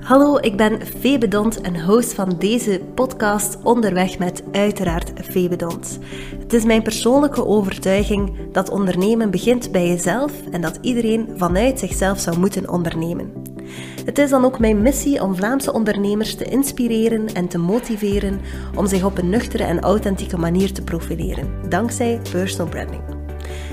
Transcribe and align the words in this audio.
Hallo, 0.00 0.38
ik 0.40 0.56
ben 0.56 0.86
Febe 0.86 1.28
Dont 1.28 1.60
en 1.60 1.84
host 1.84 2.12
van 2.12 2.34
deze 2.38 2.80
podcast 2.94 3.58
Onderweg 3.62 4.18
met 4.18 4.42
uiteraard 4.52 5.12
Febe 5.30 5.56
Dont. 5.56 5.98
Het 6.38 6.52
is 6.52 6.64
mijn 6.64 6.82
persoonlijke 6.82 7.46
overtuiging 7.46 8.52
dat 8.52 8.70
ondernemen 8.70 9.30
begint 9.30 9.72
bij 9.72 9.88
jezelf 9.88 10.32
en 10.50 10.60
dat 10.60 10.78
iedereen 10.80 11.28
vanuit 11.36 11.78
zichzelf 11.78 12.18
zou 12.18 12.38
moeten 12.38 12.70
ondernemen. 12.70 13.32
Het 14.04 14.18
is 14.18 14.30
dan 14.30 14.44
ook 14.44 14.58
mijn 14.58 14.82
missie 14.82 15.22
om 15.22 15.36
Vlaamse 15.36 15.72
ondernemers 15.72 16.34
te 16.34 16.44
inspireren 16.44 17.26
en 17.34 17.48
te 17.48 17.58
motiveren 17.58 18.40
om 18.76 18.86
zich 18.86 19.04
op 19.04 19.18
een 19.18 19.28
nuchtere 19.28 19.64
en 19.64 19.80
authentieke 19.80 20.38
manier 20.38 20.72
te 20.72 20.82
profileren, 20.82 21.50
dankzij 21.68 22.20
personal 22.30 22.68
branding. 22.68 23.17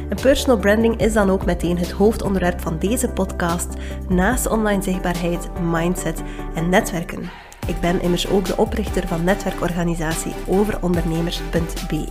En 0.10 0.22
personal 0.22 0.58
branding 0.58 0.98
is 1.00 1.14
dan 1.14 1.30
ook 1.30 1.46
meteen 1.46 1.78
het 1.78 1.92
hoofdonderwerp 1.92 2.62
van 2.62 2.80
deze 2.80 3.10
podcast, 3.10 3.68
naast 4.10 4.48
online 4.48 4.84
zichtbaarheid, 4.84 5.50
mindset 5.62 6.22
en 6.56 6.70
netwerken. 6.70 7.30
Ik 7.68 7.80
ben 7.80 8.02
immers 8.02 8.28
ook 8.28 8.46
de 8.46 8.58
oprichter 8.58 9.08
van 9.08 9.24
netwerkorganisatie 9.24 10.34
overondernemers.be. 10.48 12.08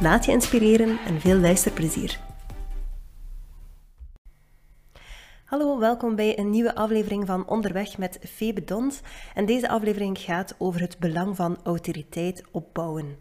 Laat 0.00 0.24
je 0.24 0.32
inspireren 0.32 0.98
en 1.06 1.20
veel 1.20 1.36
luisterplezier. 1.36 2.18
Hallo, 5.46 5.78
welkom 5.78 6.16
bij 6.16 6.38
een 6.38 6.50
nieuwe 6.50 6.74
aflevering 6.74 7.26
van 7.26 7.48
Onderweg 7.48 7.98
met 7.98 8.18
Febe 8.28 8.64
Dons. 8.64 9.00
En 9.34 9.46
deze 9.46 9.68
aflevering 9.68 10.18
gaat 10.18 10.54
over 10.58 10.80
het 10.80 10.98
belang 10.98 11.36
van 11.36 11.58
autoriteit 11.62 12.42
opbouwen. 12.50 13.16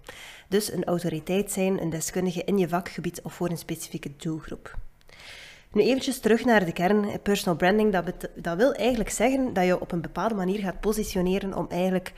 Dus 0.48 0.72
een 0.72 0.84
autoriteit 0.84 1.52
zijn, 1.52 1.82
een 1.82 1.90
deskundige 1.90 2.44
in 2.44 2.58
je 2.58 2.70
vakgebied 2.70 3.22
of 3.22 3.34
voor 3.34 3.50
een 3.50 3.58
specifieke 3.58 4.12
doelgroep. 4.18 4.76
Nu 5.72 5.82
eventjes 5.82 6.20
terug 6.20 6.46
naar 6.46 6.66
de 6.66 6.72
kern. 6.72 7.22
Personal 7.22 7.56
branding, 7.56 7.92
dat, 7.92 8.30
dat 8.36 8.58
wil 8.58 8.74
eigenlijk 8.74 9.10
zeggen 9.10 9.54
dat 9.54 9.66
je 9.66 9.82
op 9.82 9.92
een 9.92 10.02
bepaalde 10.02 10.36
manier 10.36 10.60
gaat 10.60 10.80
positioneren 10.80 11.54
om 11.54 11.68
eigenlijk 11.70 12.14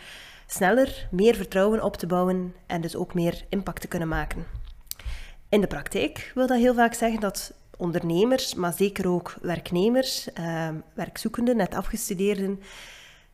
sneller, 0.46 1.08
meer 1.12 1.36
vertrouwen 1.36 1.84
op 1.84 1.98
te 1.98 2.08
bouwen 2.08 2.54
en 2.66 2.82
dus 2.82 2.96
ook 2.96 3.14
meer 3.14 3.46
impact 3.50 3.82
te 3.82 3.88
kunnen 3.88 4.08
maken. 4.08 4.46
In 5.50 5.62
de 5.62 5.68
praktijk 5.68 6.32
wil 6.36 6.48
dat 6.48 6.58
heel 6.58 6.74
vaak 6.74 6.94
zeggen 6.94 7.20
dat 7.20 7.54
ondernemers, 7.78 8.54
maar 8.54 8.74
zeker 8.74 9.10
ook 9.10 9.36
werknemers, 9.42 10.34
eh, 10.34 10.70
werkzoekenden, 10.94 11.58
net 11.58 11.76
afgestudeerden, 11.76 12.60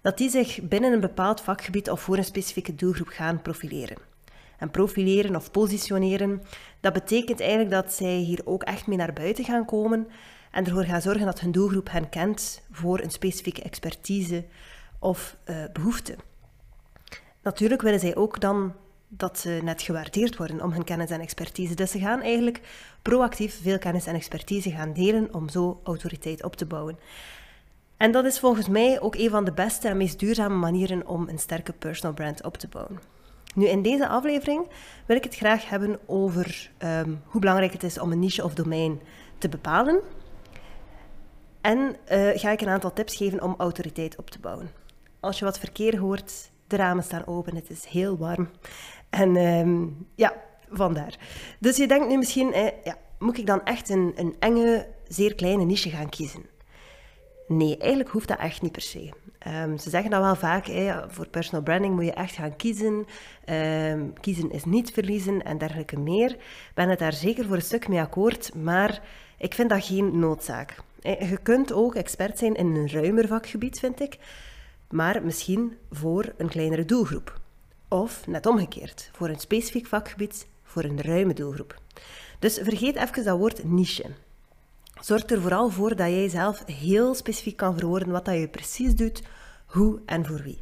dat 0.01 0.17
die 0.17 0.29
zich 0.29 0.61
binnen 0.61 0.93
een 0.93 0.99
bepaald 0.99 1.41
vakgebied 1.41 1.89
of 1.89 2.01
voor 2.01 2.17
een 2.17 2.23
specifieke 2.23 2.75
doelgroep 2.75 3.07
gaan 3.07 3.41
profileren. 3.41 3.97
En 4.57 4.71
profileren 4.71 5.35
of 5.35 5.51
positioneren, 5.51 6.41
dat 6.79 6.93
betekent 6.93 7.39
eigenlijk 7.39 7.71
dat 7.71 7.93
zij 7.93 8.15
hier 8.15 8.41
ook 8.43 8.63
echt 8.63 8.87
mee 8.87 8.97
naar 8.97 9.13
buiten 9.13 9.43
gaan 9.43 9.65
komen 9.65 10.07
en 10.51 10.65
ervoor 10.65 10.83
gaan 10.83 11.01
zorgen 11.01 11.25
dat 11.25 11.39
hun 11.39 11.51
doelgroep 11.51 11.91
hen 11.91 12.09
kent 12.09 12.61
voor 12.71 12.99
een 12.99 13.11
specifieke 13.11 13.61
expertise 13.61 14.45
of 14.99 15.37
uh, 15.45 15.55
behoefte. 15.73 16.15
Natuurlijk 17.43 17.81
willen 17.81 17.99
zij 17.99 18.15
ook 18.15 18.39
dan 18.39 18.73
dat 19.17 19.39
ze 19.39 19.59
net 19.63 19.81
gewaardeerd 19.81 20.37
worden 20.37 20.63
om 20.63 20.71
hun 20.71 20.83
kennis 20.83 21.09
en 21.09 21.21
expertise. 21.21 21.75
Dus 21.75 21.91
ze 21.91 21.99
gaan 21.99 22.21
eigenlijk 22.21 22.61
proactief 23.01 23.61
veel 23.61 23.79
kennis 23.79 24.05
en 24.05 24.15
expertise 24.15 24.71
gaan 24.71 24.93
delen 24.93 25.33
om 25.33 25.49
zo 25.49 25.79
autoriteit 25.83 26.43
op 26.43 26.55
te 26.55 26.65
bouwen. 26.65 26.99
En 27.97 28.11
dat 28.11 28.25
is 28.25 28.39
volgens 28.39 28.67
mij 28.67 29.01
ook 29.01 29.15
een 29.15 29.29
van 29.29 29.45
de 29.45 29.53
beste 29.53 29.87
en 29.87 29.97
meest 29.97 30.19
duurzame 30.19 30.55
manieren 30.55 31.07
om 31.07 31.27
een 31.27 31.39
sterke 31.39 31.73
personal 31.73 32.13
brand 32.13 32.43
op 32.43 32.57
te 32.57 32.67
bouwen. 32.67 32.99
Nu, 33.55 33.67
in 33.67 33.81
deze 33.81 34.07
aflevering 34.07 34.67
wil 35.05 35.15
ik 35.15 35.23
het 35.23 35.35
graag 35.35 35.69
hebben 35.69 35.99
over 36.05 36.71
ehm, 36.77 37.13
hoe 37.25 37.41
belangrijk 37.41 37.73
het 37.73 37.83
is 37.83 37.99
om 37.99 38.11
een 38.11 38.19
niche 38.19 38.43
of 38.43 38.53
domein 38.53 39.01
te 39.37 39.49
bepalen. 39.49 39.99
En 41.61 41.77
uh, 41.77 42.29
ga 42.33 42.51
ik 42.51 42.61
een 42.61 42.67
aantal 42.67 42.93
tips 42.93 43.15
geven 43.15 43.41
om 43.41 43.55
autoriteit 43.57 44.17
op 44.17 44.29
te 44.29 44.39
bouwen. 44.39 44.71
Als 45.19 45.39
je 45.39 45.45
wat 45.45 45.59
verkeer 45.59 45.99
hoort, 45.99 46.51
de 46.67 46.75
ramen 46.75 47.03
staan 47.03 47.27
open, 47.27 47.55
het 47.55 47.69
is 47.69 47.85
heel 47.85 48.17
warm. 48.17 48.49
En 49.13 49.35
um, 49.35 50.07
ja, 50.15 50.33
vandaar. 50.71 51.17
Dus 51.59 51.77
je 51.77 51.87
denkt 51.87 52.07
nu 52.07 52.17
misschien, 52.17 52.53
eh, 52.53 52.67
ja, 52.83 52.97
moet 53.19 53.37
ik 53.37 53.45
dan 53.45 53.63
echt 53.63 53.89
een, 53.89 54.13
een 54.15 54.35
enge, 54.39 54.87
zeer 55.07 55.35
kleine 55.35 55.63
niche 55.63 55.89
gaan 55.89 56.09
kiezen? 56.09 56.45
Nee, 57.47 57.77
eigenlijk 57.77 58.09
hoeft 58.09 58.27
dat 58.27 58.39
echt 58.39 58.61
niet 58.61 58.71
per 58.71 58.81
se. 58.81 59.11
Um, 59.47 59.77
ze 59.77 59.89
zeggen 59.89 60.11
dat 60.11 60.21
wel 60.21 60.35
vaak, 60.35 60.65
voor 61.07 61.27
personal 61.27 61.63
branding 61.63 61.95
moet 61.95 62.05
je 62.05 62.13
echt 62.13 62.35
gaan 62.35 62.55
kiezen. 62.55 63.05
Um, 63.49 64.13
kiezen 64.19 64.51
is 64.51 64.65
niet 64.65 64.91
verliezen 64.91 65.43
en 65.43 65.57
dergelijke 65.57 65.99
meer. 65.99 66.31
Ik 66.31 66.71
ben 66.73 66.89
het 66.89 66.99
daar 66.99 67.13
zeker 67.13 67.45
voor 67.45 67.55
een 67.55 67.61
stuk 67.61 67.87
mee 67.87 67.99
akkoord, 67.99 68.55
maar 68.55 69.01
ik 69.37 69.53
vind 69.53 69.69
dat 69.69 69.85
geen 69.85 70.19
noodzaak. 70.19 70.75
Je 71.01 71.39
kunt 71.43 71.73
ook 71.73 71.95
expert 71.95 72.37
zijn 72.37 72.53
in 72.53 72.75
een 72.75 72.89
ruimer 72.89 73.27
vakgebied, 73.27 73.79
vind 73.79 74.01
ik, 74.01 74.17
maar 74.89 75.23
misschien 75.23 75.77
voor 75.91 76.33
een 76.37 76.49
kleinere 76.49 76.85
doelgroep. 76.85 77.41
Of 77.93 78.27
net 78.27 78.45
omgekeerd, 78.45 79.09
voor 79.11 79.29
een 79.29 79.39
specifiek 79.39 79.85
vakgebied, 79.85 80.47
voor 80.63 80.83
een 80.83 81.01
ruime 81.01 81.33
doelgroep. 81.33 81.79
Dus 82.39 82.59
vergeet 82.63 82.95
even 82.95 83.23
dat 83.23 83.37
woord 83.37 83.63
niche. 83.63 84.05
Zorg 85.01 85.29
er 85.29 85.41
vooral 85.41 85.69
voor 85.69 85.95
dat 85.95 86.07
jij 86.07 86.29
zelf 86.29 86.65
heel 86.65 87.15
specifiek 87.15 87.57
kan 87.57 87.77
verwoorden 87.77 88.11
wat 88.11 88.25
dat 88.25 88.35
je 88.35 88.47
precies 88.47 88.95
doet, 88.95 89.21
hoe 89.65 89.99
en 90.05 90.25
voor 90.25 90.41
wie. 90.41 90.59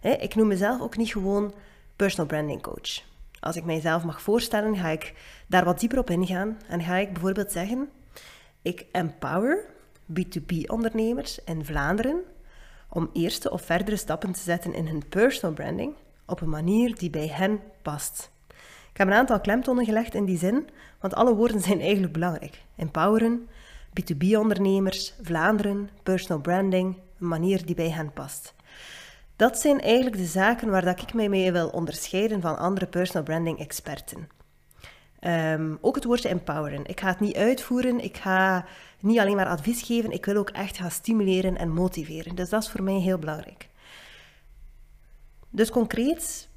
Ik 0.00 0.34
noem 0.34 0.46
mezelf 0.46 0.80
ook 0.80 0.96
niet 0.96 1.12
gewoon 1.12 1.54
personal 1.96 2.26
branding 2.26 2.62
coach. 2.62 3.02
Als 3.40 3.56
ik 3.56 3.64
mijzelf 3.64 4.04
mag 4.04 4.22
voorstellen, 4.22 4.76
ga 4.76 4.88
ik 4.88 5.14
daar 5.46 5.64
wat 5.64 5.80
dieper 5.80 5.98
op 5.98 6.10
ingaan 6.10 6.58
en 6.68 6.82
ga 6.82 6.96
ik 6.96 7.12
bijvoorbeeld 7.12 7.52
zeggen: 7.52 7.88
ik 8.62 8.86
empower 8.92 9.64
B2B-ondernemers 10.12 11.44
in 11.44 11.64
Vlaanderen 11.64 12.22
om 12.88 13.10
eerste 13.12 13.50
of 13.50 13.62
verdere 13.62 13.96
stappen 13.96 14.32
te 14.32 14.40
zetten 14.40 14.74
in 14.74 14.86
hun 14.86 15.08
personal 15.08 15.54
branding 15.54 15.94
op 16.28 16.40
een 16.40 16.48
manier 16.48 16.96
die 16.96 17.10
bij 17.10 17.28
hen 17.28 17.60
past. 17.82 18.30
Ik 18.92 18.96
heb 18.96 19.06
een 19.06 19.20
aantal 19.20 19.40
klemtonen 19.40 19.84
gelegd 19.84 20.14
in 20.14 20.24
die 20.24 20.38
zin, 20.38 20.68
want 21.00 21.14
alle 21.14 21.34
woorden 21.34 21.60
zijn 21.60 21.80
eigenlijk 21.80 22.12
belangrijk. 22.12 22.62
Empoweren, 22.76 23.48
B2B-ondernemers, 24.00 25.14
Vlaanderen, 25.22 25.90
personal 26.02 26.40
branding, 26.40 26.96
een 27.20 27.28
manier 27.28 27.66
die 27.66 27.74
bij 27.74 27.90
hen 27.90 28.12
past. 28.12 28.54
Dat 29.36 29.58
zijn 29.58 29.80
eigenlijk 29.80 30.16
de 30.16 30.24
zaken 30.24 30.70
waar 30.70 30.84
dat 30.84 31.02
ik 31.02 31.14
mij 31.14 31.28
mee 31.28 31.52
wil 31.52 31.68
onderscheiden 31.68 32.40
van 32.40 32.58
andere 32.58 32.86
personal 32.86 33.22
branding 33.22 33.58
experten. 33.58 34.28
Ehm, 35.20 35.74
ook 35.80 35.94
het 35.94 36.04
woordje 36.04 36.28
empoweren. 36.28 36.86
Ik 36.86 37.00
ga 37.00 37.08
het 37.08 37.20
niet 37.20 37.36
uitvoeren, 37.36 38.04
ik 38.04 38.16
ga 38.16 38.64
niet 39.00 39.18
alleen 39.18 39.36
maar 39.36 39.46
advies 39.46 39.82
geven, 39.82 40.12
ik 40.12 40.24
wil 40.24 40.36
ook 40.36 40.50
echt 40.50 40.76
gaan 40.76 40.90
stimuleren 40.90 41.56
en 41.56 41.72
motiveren. 41.72 42.34
Dus 42.34 42.48
dat 42.48 42.62
is 42.62 42.70
voor 42.70 42.82
mij 42.82 42.98
heel 42.98 43.18
belangrijk. 43.18 43.68
Dus 45.58 45.70
concreet, 45.70 46.48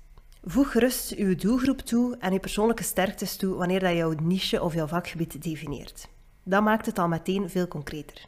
voeg 0.44 0.72
gerust 0.72 1.12
uw 1.12 1.36
doelgroep 1.36 1.80
toe 1.80 2.18
en 2.20 2.32
uw 2.32 2.40
persoonlijke 2.40 2.84
sterktes 2.84 3.36
toe 3.36 3.56
wanneer 3.56 3.80
dat 3.80 3.96
jouw 3.96 4.14
niche 4.22 4.62
of 4.62 4.74
jouw 4.74 4.88
vakgebied 4.88 5.44
definieert. 5.44 6.08
Dat 6.44 6.64
maakt 6.64 6.86
het 6.86 7.00
al 7.00 7.08
meteen 7.08 7.50
veel 7.50 7.68
concreter. 7.68 8.26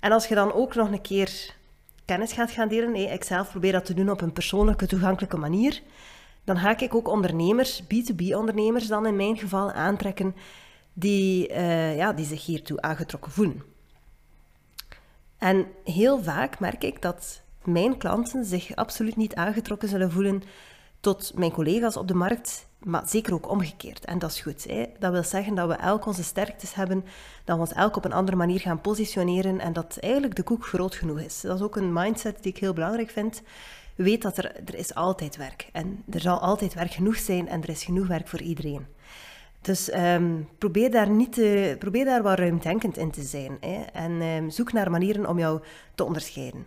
En 0.00 0.12
als 0.12 0.26
je 0.26 0.34
dan 0.34 0.52
ook 0.52 0.74
nog 0.74 0.90
een 0.90 1.00
keer 1.00 1.54
kennis 2.04 2.32
gaat 2.32 2.50
gaan 2.50 2.68
delen, 2.68 3.12
ik 3.12 3.24
zelf 3.24 3.50
probeer 3.50 3.72
dat 3.72 3.84
te 3.84 3.94
doen 3.94 4.10
op 4.10 4.20
een 4.20 4.32
persoonlijke, 4.32 4.86
toegankelijke 4.86 5.36
manier, 5.36 5.82
dan 6.44 6.58
ga 6.58 6.78
ik 6.78 6.94
ook 6.94 7.08
ondernemers, 7.08 7.82
B2B-ondernemers 7.82 8.86
dan 8.86 9.06
in 9.06 9.16
mijn 9.16 9.36
geval, 9.36 9.72
aantrekken 9.72 10.34
die, 10.92 11.48
uh, 11.48 11.96
ja, 11.96 12.12
die 12.12 12.26
zich 12.26 12.46
hiertoe 12.46 12.80
aangetrokken 12.80 13.32
voelen. 13.32 13.62
En 15.38 15.66
heel 15.84 16.22
vaak 16.22 16.60
merk 16.60 16.84
ik 16.84 17.02
dat 17.02 17.42
mijn 17.66 17.96
klanten 17.96 18.44
zich 18.44 18.76
absoluut 18.76 19.16
niet 19.16 19.34
aangetrokken 19.34 19.88
zullen 19.88 20.10
voelen 20.10 20.42
tot 21.00 21.32
mijn 21.34 21.52
collega's 21.52 21.96
op 21.96 22.08
de 22.08 22.14
markt, 22.14 22.66
maar 22.78 23.02
zeker 23.06 23.34
ook 23.34 23.50
omgekeerd. 23.50 24.04
En 24.04 24.18
dat 24.18 24.30
is 24.30 24.40
goed. 24.40 24.64
Hè? 24.64 24.84
Dat 24.98 25.12
wil 25.12 25.22
zeggen 25.22 25.54
dat 25.54 25.68
we 25.68 25.74
elk 25.74 26.06
onze 26.06 26.22
sterktes 26.22 26.74
hebben, 26.74 27.04
dat 27.44 27.56
we 27.56 27.62
ons 27.62 27.72
elk 27.72 27.96
op 27.96 28.04
een 28.04 28.12
andere 28.12 28.36
manier 28.36 28.60
gaan 28.60 28.80
positioneren 28.80 29.60
en 29.60 29.72
dat 29.72 29.98
eigenlijk 30.00 30.34
de 30.34 30.42
koek 30.42 30.66
groot 30.66 30.94
genoeg 30.94 31.20
is. 31.20 31.40
Dat 31.40 31.56
is 31.56 31.62
ook 31.62 31.76
een 31.76 31.92
mindset 31.92 32.42
die 32.42 32.52
ik 32.52 32.58
heel 32.58 32.72
belangrijk 32.72 33.10
vind. 33.10 33.42
Weet 33.94 34.22
dat 34.22 34.38
er, 34.38 34.56
er 34.64 34.74
is 34.74 34.94
altijd 34.94 35.36
werk 35.36 35.68
en 35.72 36.04
er 36.10 36.20
zal 36.20 36.38
altijd 36.38 36.74
werk 36.74 36.92
genoeg 36.92 37.16
zijn 37.16 37.48
en 37.48 37.62
er 37.62 37.68
is 37.68 37.84
genoeg 37.84 38.06
werk 38.06 38.28
voor 38.28 38.40
iedereen. 38.40 38.86
Dus 39.60 39.94
um, 39.94 40.48
probeer, 40.58 40.90
daar 40.90 41.10
niet 41.10 41.32
te, 41.32 41.76
probeer 41.78 42.04
daar 42.04 42.22
wat 42.22 42.38
ruimdenkend 42.38 42.96
in 42.96 43.10
te 43.10 43.22
zijn 43.22 43.56
hè? 43.60 43.82
en 43.92 44.10
um, 44.10 44.50
zoek 44.50 44.72
naar 44.72 44.90
manieren 44.90 45.28
om 45.28 45.38
jou 45.38 45.60
te 45.94 46.04
onderscheiden. 46.04 46.66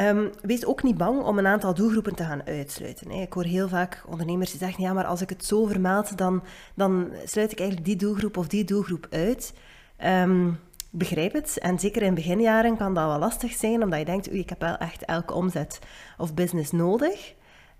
Um, 0.00 0.30
wees 0.42 0.64
ook 0.64 0.82
niet 0.82 0.96
bang 0.96 1.22
om 1.22 1.38
een 1.38 1.46
aantal 1.46 1.74
doelgroepen 1.74 2.14
te 2.14 2.24
gaan 2.24 2.42
uitsluiten. 2.46 3.10
Hè. 3.10 3.22
Ik 3.22 3.32
hoor 3.32 3.44
heel 3.44 3.68
vaak 3.68 4.02
ondernemers 4.06 4.50
die 4.50 4.58
zeggen, 4.58 4.82
ja, 4.82 4.92
maar 4.92 5.04
als 5.04 5.20
ik 5.20 5.28
het 5.28 5.44
zo 5.44 5.64
vermeld, 5.64 6.18
dan, 6.18 6.42
dan 6.74 7.12
sluit 7.24 7.52
ik 7.52 7.58
eigenlijk 7.58 7.88
die 7.88 7.96
doelgroep 7.96 8.36
of 8.36 8.48
die 8.48 8.64
doelgroep 8.64 9.06
uit. 9.10 9.54
Um, 10.04 10.58
begrijp 10.90 11.32
het. 11.32 11.58
En 11.58 11.78
zeker 11.78 12.02
in 12.02 12.14
beginjaren 12.14 12.76
kan 12.76 12.94
dat 12.94 13.06
wel 13.06 13.18
lastig 13.18 13.52
zijn, 13.52 13.82
omdat 13.82 13.98
je 13.98 14.04
denkt, 14.04 14.34
ik 14.34 14.48
heb 14.48 14.60
wel 14.60 14.76
echt 14.76 15.04
elke 15.04 15.34
omzet 15.34 15.78
of 16.18 16.34
business 16.34 16.70
nodig. 16.70 17.34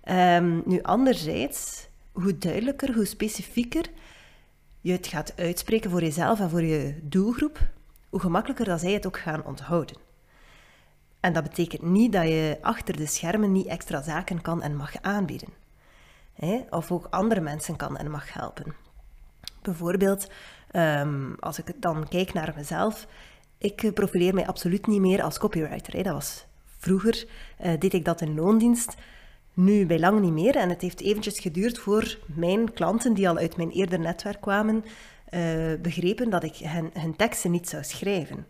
Um, 0.09 0.61
nu, 0.65 0.81
anderzijds, 0.81 1.87
hoe 2.11 2.37
duidelijker, 2.37 2.93
hoe 2.93 3.05
specifieker 3.05 3.85
je 4.81 4.91
het 4.91 5.07
gaat 5.07 5.33
uitspreken 5.35 5.89
voor 5.89 6.01
jezelf 6.01 6.39
en 6.39 6.49
voor 6.49 6.63
je 6.63 6.99
doelgroep, 7.01 7.59
hoe 8.09 8.19
gemakkelijker 8.19 8.65
dat 8.65 8.79
zij 8.79 8.91
het 8.91 9.07
ook 9.07 9.19
gaan 9.19 9.45
onthouden. 9.45 10.07
En 11.19 11.33
dat 11.33 11.43
betekent 11.43 11.81
niet 11.81 12.11
dat 12.11 12.27
je 12.27 12.57
achter 12.61 12.97
de 12.97 13.05
schermen 13.05 13.51
niet 13.51 13.67
extra 13.67 14.01
zaken 14.01 14.41
kan 14.41 14.61
en 14.61 14.75
mag 14.75 15.01
aanbieden. 15.01 15.49
Of 16.69 16.91
ook 16.91 17.07
andere 17.09 17.41
mensen 17.41 17.75
kan 17.75 17.97
en 17.97 18.11
mag 18.11 18.33
helpen. 18.33 18.75
Bijvoorbeeld, 19.61 20.27
ehm, 20.71 21.33
als 21.39 21.59
ik 21.59 21.81
dan 21.81 22.07
kijk 22.07 22.33
naar 22.33 22.53
mezelf, 22.55 23.07
ik 23.57 23.91
profileer 23.93 24.33
mij 24.33 24.47
absoluut 24.47 24.87
niet 24.87 24.99
meer 24.99 25.23
als 25.23 25.37
copywriter. 25.37 26.03
Dat 26.03 26.13
was 26.13 26.45
vroeger, 26.77 27.27
uh, 27.65 27.79
deed 27.79 27.93
ik 27.93 28.05
dat 28.05 28.21
in 28.21 28.35
loondienst. 28.35 28.95
Nu 29.53 29.85
bij 29.85 29.99
lang 29.99 30.19
niet 30.19 30.33
meer. 30.33 30.55
En 30.55 30.69
het 30.69 30.81
heeft 30.81 31.01
eventjes 31.01 31.39
geduurd 31.39 31.79
voor 31.79 32.17
mijn 32.25 32.73
klanten, 32.73 33.13
die 33.13 33.29
al 33.29 33.37
uit 33.37 33.57
mijn 33.57 33.71
eerder 33.71 33.99
netwerk 33.99 34.41
kwamen, 34.41 34.85
uh, 34.85 35.73
begrepen 35.81 36.29
dat 36.29 36.43
ik 36.43 36.55
hun 36.93 37.15
teksten 37.15 37.51
niet 37.51 37.69
zou 37.69 37.83
schrijven. 37.83 38.47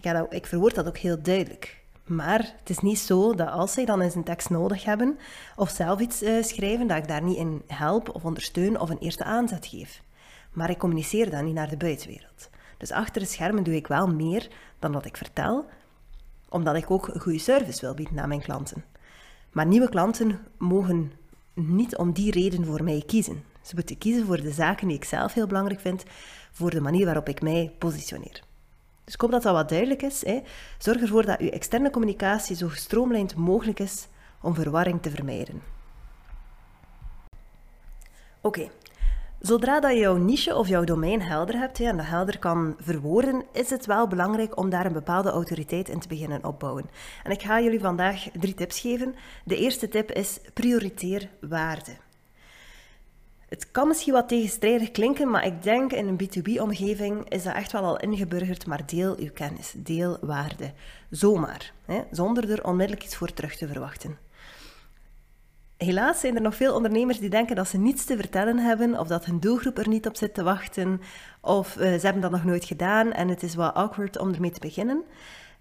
Ik, 0.00 0.26
ik 0.30 0.46
verwoord 0.46 0.74
dat 0.74 0.86
ook 0.86 0.98
heel 0.98 1.22
duidelijk. 1.22 1.81
Maar 2.14 2.54
het 2.58 2.70
is 2.70 2.78
niet 2.78 2.98
zo 2.98 3.34
dat 3.34 3.48
als 3.48 3.72
zij 3.72 3.84
dan 3.84 4.00
eens 4.00 4.14
een 4.14 4.24
tekst 4.24 4.50
nodig 4.50 4.84
hebben 4.84 5.18
of 5.56 5.70
zelf 5.70 6.00
iets 6.00 6.22
uh, 6.22 6.42
schrijven, 6.42 6.86
dat 6.86 6.96
ik 6.96 7.08
daar 7.08 7.22
niet 7.22 7.36
in 7.36 7.62
help 7.66 8.14
of 8.14 8.24
ondersteun 8.24 8.80
of 8.80 8.90
een 8.90 8.98
eerste 8.98 9.24
aanzet 9.24 9.66
geef. 9.66 10.02
Maar 10.52 10.70
ik 10.70 10.78
communiceer 10.78 11.30
dat 11.30 11.42
niet 11.42 11.54
naar 11.54 11.68
de 11.68 11.76
buitenwereld. 11.76 12.50
Dus 12.78 12.90
achter 12.90 13.22
de 13.22 13.28
schermen 13.28 13.64
doe 13.64 13.74
ik 13.74 13.86
wel 13.86 14.06
meer 14.06 14.48
dan 14.78 14.92
wat 14.92 15.04
ik 15.04 15.16
vertel, 15.16 15.64
omdat 16.48 16.76
ik 16.76 16.90
ook 16.90 17.08
een 17.08 17.20
goede 17.20 17.38
service 17.38 17.80
wil 17.80 17.94
bieden 17.94 18.20
aan 18.20 18.28
mijn 18.28 18.42
klanten. 18.42 18.84
Maar 19.52 19.66
nieuwe 19.66 19.88
klanten 19.88 20.38
mogen 20.58 21.12
niet 21.54 21.96
om 21.96 22.12
die 22.12 22.30
reden 22.30 22.64
voor 22.64 22.84
mij 22.84 23.02
kiezen. 23.06 23.44
Ze 23.62 23.74
moeten 23.74 23.98
kiezen 23.98 24.26
voor 24.26 24.40
de 24.40 24.52
zaken 24.52 24.88
die 24.88 24.96
ik 24.96 25.04
zelf 25.04 25.34
heel 25.34 25.46
belangrijk 25.46 25.80
vind, 25.80 26.04
voor 26.52 26.70
de 26.70 26.80
manier 26.80 27.04
waarop 27.04 27.28
ik 27.28 27.42
mij 27.42 27.72
positioneer. 27.78 28.42
Dus 29.04 29.14
ik 29.14 29.20
dat 29.20 29.42
dat 29.42 29.54
wat 29.54 29.68
duidelijk 29.68 30.02
is. 30.02 30.24
Hè. 30.24 30.42
Zorg 30.78 31.00
ervoor 31.00 31.26
dat 31.26 31.38
uw 31.38 31.48
externe 31.48 31.90
communicatie 31.90 32.56
zo 32.56 32.68
gestroomlijnd 32.68 33.34
mogelijk 33.34 33.80
is 33.80 34.08
om 34.40 34.54
verwarring 34.54 35.02
te 35.02 35.10
vermijden. 35.10 35.62
Oké, 38.40 38.68
Zodra 39.42 39.80
dat 39.80 39.92
je 39.92 39.98
jouw 39.98 40.16
niche 40.16 40.56
of 40.56 40.68
jouw 40.68 40.84
domein 40.84 41.22
helder 41.22 41.58
hebt 41.58 41.80
en 41.80 41.96
dat 41.96 42.06
helder 42.06 42.38
kan 42.38 42.76
verwoorden, 42.78 43.44
is 43.52 43.70
het 43.70 43.86
wel 43.86 44.08
belangrijk 44.08 44.58
om 44.58 44.70
daar 44.70 44.86
een 44.86 44.92
bepaalde 44.92 45.30
autoriteit 45.30 45.88
in 45.88 46.00
te 46.00 46.08
beginnen 46.08 46.44
opbouwen. 46.44 46.90
En 47.22 47.30
ik 47.30 47.42
ga 47.42 47.60
jullie 47.60 47.80
vandaag 47.80 48.28
drie 48.32 48.54
tips 48.54 48.80
geven. 48.80 49.14
De 49.44 49.56
eerste 49.56 49.88
tip 49.88 50.10
is 50.10 50.40
prioriteer 50.54 51.28
waarde. 51.40 51.96
Het 53.52 53.70
kan 53.70 53.88
misschien 53.88 54.12
wat 54.12 54.28
tegenstrijdig 54.28 54.90
klinken, 54.90 55.30
maar 55.30 55.46
ik 55.46 55.62
denk 55.62 55.92
in 55.92 56.08
een 56.08 56.20
B2B-omgeving 56.22 57.28
is 57.28 57.42
dat 57.42 57.54
echt 57.54 57.72
wel 57.72 57.84
al 57.84 58.00
ingeburgerd, 58.00 58.66
maar 58.66 58.86
deel 58.86 59.16
uw 59.18 59.30
kennis, 59.34 59.74
deel 59.76 60.18
waarde. 60.20 60.72
Zomaar, 61.10 61.72
hè, 61.84 62.00
zonder 62.10 62.50
er 62.50 62.64
onmiddellijk 62.64 63.04
iets 63.04 63.16
voor 63.16 63.32
terug 63.32 63.56
te 63.56 63.68
verwachten. 63.68 64.18
Helaas 65.76 66.20
zijn 66.20 66.34
er 66.34 66.40
nog 66.40 66.56
veel 66.56 66.74
ondernemers 66.74 67.18
die 67.18 67.30
denken 67.30 67.56
dat 67.56 67.68
ze 67.68 67.78
niets 67.78 68.04
te 68.04 68.16
vertellen 68.16 68.58
hebben, 68.58 68.98
of 68.98 69.06
dat 69.06 69.24
hun 69.24 69.40
doelgroep 69.40 69.78
er 69.78 69.88
niet 69.88 70.06
op 70.06 70.16
zit 70.16 70.34
te 70.34 70.42
wachten, 70.42 71.00
of 71.40 71.76
uh, 71.76 71.82
ze 71.82 72.04
hebben 72.04 72.22
dat 72.22 72.30
nog 72.30 72.44
nooit 72.44 72.64
gedaan 72.64 73.12
en 73.12 73.28
het 73.28 73.42
is 73.42 73.54
wat 73.54 73.74
awkward 73.74 74.18
om 74.18 74.32
ermee 74.32 74.50
te 74.50 74.60
beginnen. 74.60 75.04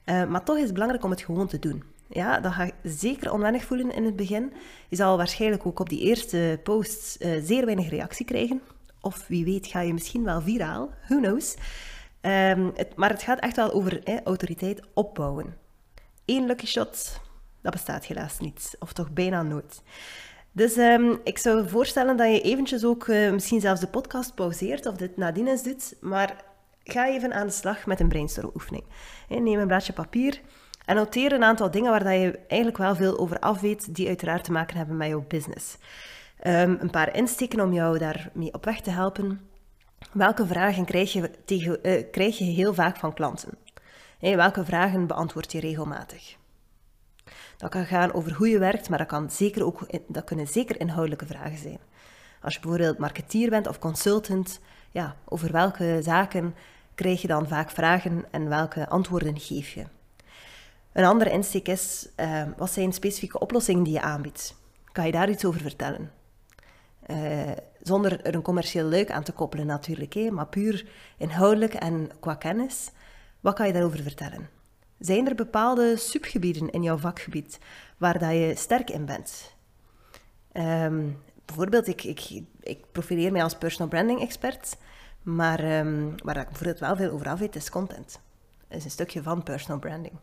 Uh, 0.05 0.25
maar 0.25 0.43
toch 0.43 0.55
is 0.55 0.63
het 0.63 0.73
belangrijk 0.73 1.03
om 1.03 1.11
het 1.11 1.21
gewoon 1.21 1.47
te 1.47 1.59
doen. 1.59 1.83
Ja, 2.13 2.39
dat 2.39 2.51
ga 2.51 2.63
je 2.63 2.73
zeker 2.83 3.31
onwennig 3.31 3.63
voelen 3.63 3.91
in 3.91 4.05
het 4.05 4.15
begin. 4.15 4.53
Je 4.89 4.95
zal 4.95 5.17
waarschijnlijk 5.17 5.65
ook 5.65 5.79
op 5.79 5.89
die 5.89 5.99
eerste 5.99 6.59
posts 6.63 7.17
uh, 7.19 7.31
zeer 7.43 7.65
weinig 7.65 7.89
reactie 7.89 8.25
krijgen. 8.25 8.61
Of 9.01 9.27
wie 9.27 9.45
weet 9.45 9.67
ga 9.67 9.79
je 9.79 9.93
misschien 9.93 10.23
wel 10.23 10.41
viraal, 10.41 10.89
who 11.07 11.17
knows. 11.17 11.55
Um, 12.21 12.71
het, 12.75 12.95
maar 12.95 13.09
het 13.09 13.23
gaat 13.23 13.39
echt 13.39 13.55
wel 13.55 13.71
over 13.71 14.21
autoriteit 14.23 14.81
opbouwen. 14.93 15.57
Eén 16.25 16.45
lucky 16.45 16.65
shot, 16.65 17.21
dat 17.61 17.71
bestaat 17.71 18.05
helaas 18.05 18.39
niet, 18.39 18.75
of 18.79 18.93
toch 18.93 19.11
bijna 19.11 19.41
nooit. 19.41 19.81
Dus 20.51 20.77
um, 20.77 21.19
ik 21.23 21.37
zou 21.37 21.69
voorstellen 21.69 22.17
dat 22.17 22.27
je 22.27 22.41
eventjes 22.41 22.85
ook 22.85 23.07
uh, 23.07 23.31
misschien 23.31 23.61
zelfs 23.61 23.81
de 23.81 23.87
podcast 23.87 24.35
pauzeert 24.35 24.85
of 24.85 24.95
dit 24.95 25.17
nadien 25.17 25.47
eens 25.47 25.63
doet, 25.63 25.95
maar 26.01 26.43
ga 26.83 27.07
even 27.07 27.33
aan 27.33 27.47
de 27.47 27.53
slag 27.53 27.85
met 27.85 27.99
een 27.99 28.07
brainstormoefening. 28.07 28.83
Neem 29.27 29.59
een 29.59 29.67
blaadje 29.67 29.93
papier 29.93 30.41
en 30.85 30.95
noteer 30.95 31.31
een 31.31 31.43
aantal 31.43 31.71
dingen 31.71 31.91
waar 31.91 32.03
dat 32.03 32.13
je 32.13 32.39
eigenlijk 32.47 32.77
wel 32.77 32.95
veel 32.95 33.19
over 33.19 33.39
af 33.39 33.59
weet, 33.59 33.95
die 33.95 34.07
uiteraard 34.07 34.43
te 34.43 34.51
maken 34.51 34.77
hebben 34.77 34.97
met 34.97 35.07
jouw 35.07 35.25
business. 35.27 35.77
Um, 36.47 36.77
een 36.79 36.89
paar 36.89 37.15
insteken 37.15 37.59
om 37.59 37.73
jou 37.73 37.97
daarmee 37.97 38.53
op 38.53 38.65
weg 38.65 38.81
te 38.81 38.89
helpen. 38.89 39.41
Welke 40.11 40.47
vragen 40.47 40.85
krijg 40.85 41.13
je, 41.13 41.31
tegen, 41.45 41.79
uh, 41.83 42.03
krijg 42.11 42.37
je 42.37 42.43
heel 42.43 42.73
vaak 42.73 42.97
van 42.97 43.13
klanten? 43.13 43.57
Welke 44.19 44.65
vragen 44.65 45.07
beantwoord 45.07 45.51
je 45.51 45.59
regelmatig? 45.59 46.35
Dat 47.57 47.69
kan 47.69 47.85
gaan 47.85 48.13
over 48.13 48.33
hoe 48.33 48.49
je 48.49 48.59
werkt, 48.59 48.89
maar 48.89 48.97
dat, 48.97 49.07
kan 49.07 49.31
zeker 49.31 49.65
ook, 49.65 49.87
dat 50.07 50.23
kunnen 50.23 50.47
zeker 50.47 50.79
inhoudelijke 50.79 51.25
vragen 51.25 51.57
zijn. 51.57 51.79
Als 52.41 52.53
je 52.53 52.59
bijvoorbeeld 52.59 52.97
marketeer 52.97 53.49
bent 53.49 53.67
of 53.67 53.79
consultant, 53.79 54.59
ja, 54.91 55.15
over 55.25 55.51
welke 55.51 55.99
zaken 56.03 56.55
krijg 56.95 57.21
je 57.21 57.27
dan 57.27 57.47
vaak 57.47 57.69
vragen 57.69 58.25
en 58.31 58.49
welke 58.49 58.89
antwoorden 58.89 59.39
geef 59.39 59.69
je? 59.69 59.85
Een 60.93 61.05
andere 61.05 61.31
insteek 61.31 61.67
is, 61.67 62.07
uh, 62.17 62.43
wat 62.57 62.71
zijn 62.71 62.93
specifieke 62.93 63.39
oplossingen 63.39 63.83
die 63.83 63.93
je 63.93 64.01
aanbiedt? 64.01 64.55
Kan 64.91 65.05
je 65.05 65.11
daar 65.11 65.29
iets 65.29 65.45
over 65.45 65.61
vertellen? 65.61 66.11
Uh, 67.07 67.51
zonder 67.81 68.25
er 68.25 68.35
een 68.35 68.41
commercieel 68.41 68.85
luik 68.85 69.11
aan 69.11 69.23
te 69.23 69.31
koppelen 69.31 69.65
natuurlijk, 69.65 70.13
hè, 70.13 70.31
maar 70.31 70.47
puur 70.47 70.87
inhoudelijk 71.17 71.73
en 71.73 72.09
qua 72.19 72.35
kennis. 72.35 72.91
Wat 73.39 73.55
kan 73.55 73.67
je 73.67 73.73
daarover 73.73 74.01
vertellen? 74.01 74.49
Zijn 74.99 75.27
er 75.27 75.35
bepaalde 75.35 75.97
subgebieden 75.97 76.69
in 76.69 76.83
jouw 76.83 76.97
vakgebied 76.97 77.59
waar 77.97 78.19
dat 78.19 78.31
je 78.31 78.53
sterk 78.55 78.89
in 78.89 79.05
bent? 79.05 79.55
Um, 80.53 81.17
bijvoorbeeld, 81.45 81.87
ik, 81.87 82.03
ik, 82.03 82.43
ik 82.59 82.91
profileer 82.91 83.31
mij 83.31 83.43
als 83.43 83.57
personal 83.57 83.87
branding 83.87 84.21
expert, 84.21 84.77
maar 85.21 85.79
um, 85.79 86.15
waar 86.23 86.37
ik 86.37 86.47
bijvoorbeeld 86.47 86.79
wel 86.79 86.95
veel 86.95 87.11
over 87.11 87.27
af 87.27 87.39
weet, 87.39 87.55
is 87.55 87.69
content. 87.69 88.19
Dat 88.67 88.77
is 88.77 88.83
een 88.83 88.91
stukje 88.91 89.23
van 89.23 89.43
personal 89.43 89.79
branding. 89.79 90.13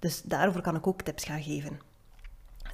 Dus 0.00 0.22
daarover 0.22 0.60
kan 0.60 0.76
ik 0.76 0.86
ook 0.86 1.02
tips 1.02 1.24
gaan 1.24 1.42
geven. 1.42 1.80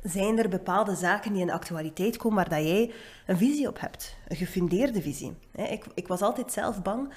Zijn 0.02 0.38
er 0.38 0.48
bepaalde 0.48 0.94
zaken 0.94 1.32
die 1.32 1.40
in 1.40 1.46
de 1.46 1.52
actualiteit 1.52 2.16
komen 2.16 2.36
waar 2.36 2.48
dat 2.48 2.68
jij 2.68 2.92
een 3.26 3.36
visie 3.36 3.68
op 3.68 3.80
hebt? 3.80 4.16
Een 4.28 4.36
gefundeerde 4.36 5.02
visie. 5.02 5.34
Ik, 5.52 5.84
ik 5.94 6.08
was 6.08 6.20
altijd 6.20 6.52
zelf 6.52 6.82
bang 6.82 7.12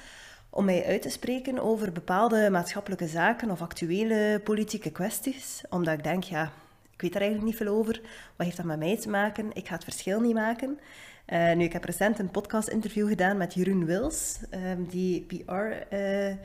om 0.50 0.66
mij 0.66 0.86
uit 0.86 1.02
te 1.02 1.10
spreken 1.10 1.60
over 1.60 1.92
bepaalde 1.92 2.50
maatschappelijke 2.50 3.08
zaken 3.08 3.52
of 3.52 3.62
actuele 3.62 4.42
politieke 4.44 4.92
kwesties. 4.92 5.62
Omdat 5.70 5.94
ik 5.94 6.04
denk, 6.04 6.24
ja, 6.24 6.52
ik 6.94 7.02
weet 7.02 7.16
er 7.16 7.22
eigenlijk 7.22 7.52
niet 7.52 7.62
veel 7.62 7.74
over. 7.78 8.02
Wat 8.36 8.46
heeft 8.46 8.58
dat 8.58 8.66
met 8.66 8.80
mij 8.80 8.98
te 8.98 9.10
maken? 9.10 9.50
Ik 9.54 9.68
ga 9.68 9.74
het 9.74 9.84
verschil 9.84 10.20
niet 10.20 10.34
maken. 10.34 10.80
Uh, 11.28 11.54
nu, 11.54 11.64
ik 11.64 11.74
heb 11.74 11.84
recent 11.84 12.20
een 12.20 12.32
podcast-interview 12.32 13.08
gedaan 13.08 13.38
met 13.38 13.54
Jeroen 13.54 13.86
Wils, 13.86 14.40
um, 14.52 14.88
die 14.88 15.22
PR, 15.22 15.54
uh, 15.54 16.30
eh, 16.30 16.38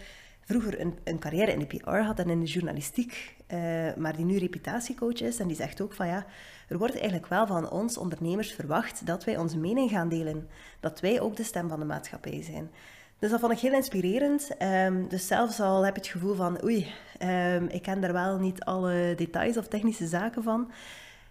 vroeger 0.45 0.81
een, 0.81 0.99
een, 1.05 1.19
carrière 1.19 1.53
in 1.53 1.59
de 1.59 1.67
PR 1.67 1.91
had 1.91 2.19
en 2.19 2.31
in 2.31 2.41
de 2.41 2.47
journalistiek, 2.47 3.37
uh, 3.49 3.59
maar 3.97 4.17
die 4.17 4.25
nu 4.25 4.39
reputatiecoach 4.39 5.21
is. 5.21 5.39
En 5.39 5.47
die 5.47 5.57
zegt 5.57 5.81
ook 5.81 5.93
van 5.93 6.07
ja, 6.07 6.27
er 6.69 6.79
wordt 6.79 6.95
eigenlijk 6.95 7.27
wel 7.27 7.47
van 7.47 7.71
ons 7.71 7.97
ondernemers 7.97 8.53
verwacht 8.53 9.07
dat 9.07 9.25
wij 9.25 9.37
onze 9.37 9.59
mening 9.59 9.91
gaan 9.91 10.09
delen. 10.09 10.49
Dat 10.81 11.01
wij 11.01 11.21
ook 11.21 11.37
de 11.37 11.43
stem 11.43 11.69
van 11.69 11.79
de 11.79 11.85
maatschappij 11.85 12.43
zijn. 12.43 12.71
Dus 13.19 13.31
dat 13.31 13.41
vond 13.41 13.53
ik 13.53 13.59
heel 13.59 13.73
inspirerend. 13.73 14.51
Um, 14.63 15.09
dus 15.09 15.27
zelfs 15.27 15.61
al 15.61 15.85
heb 15.85 15.95
je 15.95 16.01
het 16.01 16.11
gevoel 16.11 16.35
van, 16.35 16.65
oei, 16.65 16.93
um, 17.23 17.69
ik 17.69 17.83
ken 17.83 18.01
daar 18.01 18.13
wel 18.13 18.39
niet 18.39 18.65
alle 18.65 19.15
details 19.17 19.57
of 19.57 19.69
technische 19.69 20.07
zaken 20.07 20.43
van. 20.43 20.71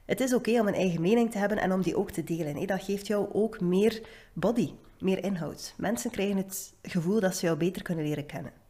Het 0.06 0.20
is 0.20 0.34
oké 0.34 0.60
om 0.60 0.68
een 0.68 0.74
eigen 0.74 1.02
mening 1.02 1.32
te 1.32 1.38
hebben 1.38 1.58
en 1.58 1.72
om 1.72 1.82
die 1.82 1.98
ook 1.98 2.12
te 2.12 2.24
delen. 2.24 2.68
Dat 2.68 2.84
geeft 2.84 3.08
jou 3.08 3.28
ook 3.34 3.60
meer 3.60 4.02
body, 4.34 4.72
meer 5.00 5.24
inhoud. 5.24 5.74
Mensen 5.78 6.12
krijgen 6.12 6.38
het 6.38 6.74
gevoel 6.82 7.20
dat 7.20 7.36
ze 7.36 7.46
jou 7.46 7.58
beter 7.58 7.82
kunnen 7.82 8.06
leren 8.06 8.26
kennen. 8.26 8.63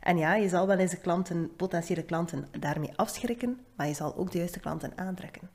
En 0.00 0.18
ja, 0.18 0.34
je 0.34 0.48
zal 0.48 0.66
wel 0.66 0.78
eens 0.78 0.90
de 0.90 1.00
klanten, 1.00 1.56
potentiële 1.56 2.02
klanten 2.02 2.48
daarmee 2.58 2.92
afschrikken, 2.96 3.60
maar 3.76 3.86
je 3.86 3.94
zal 3.94 4.16
ook 4.16 4.32
de 4.32 4.38
juiste 4.38 4.60
klanten 4.60 4.92
aantrekken. 4.94 5.50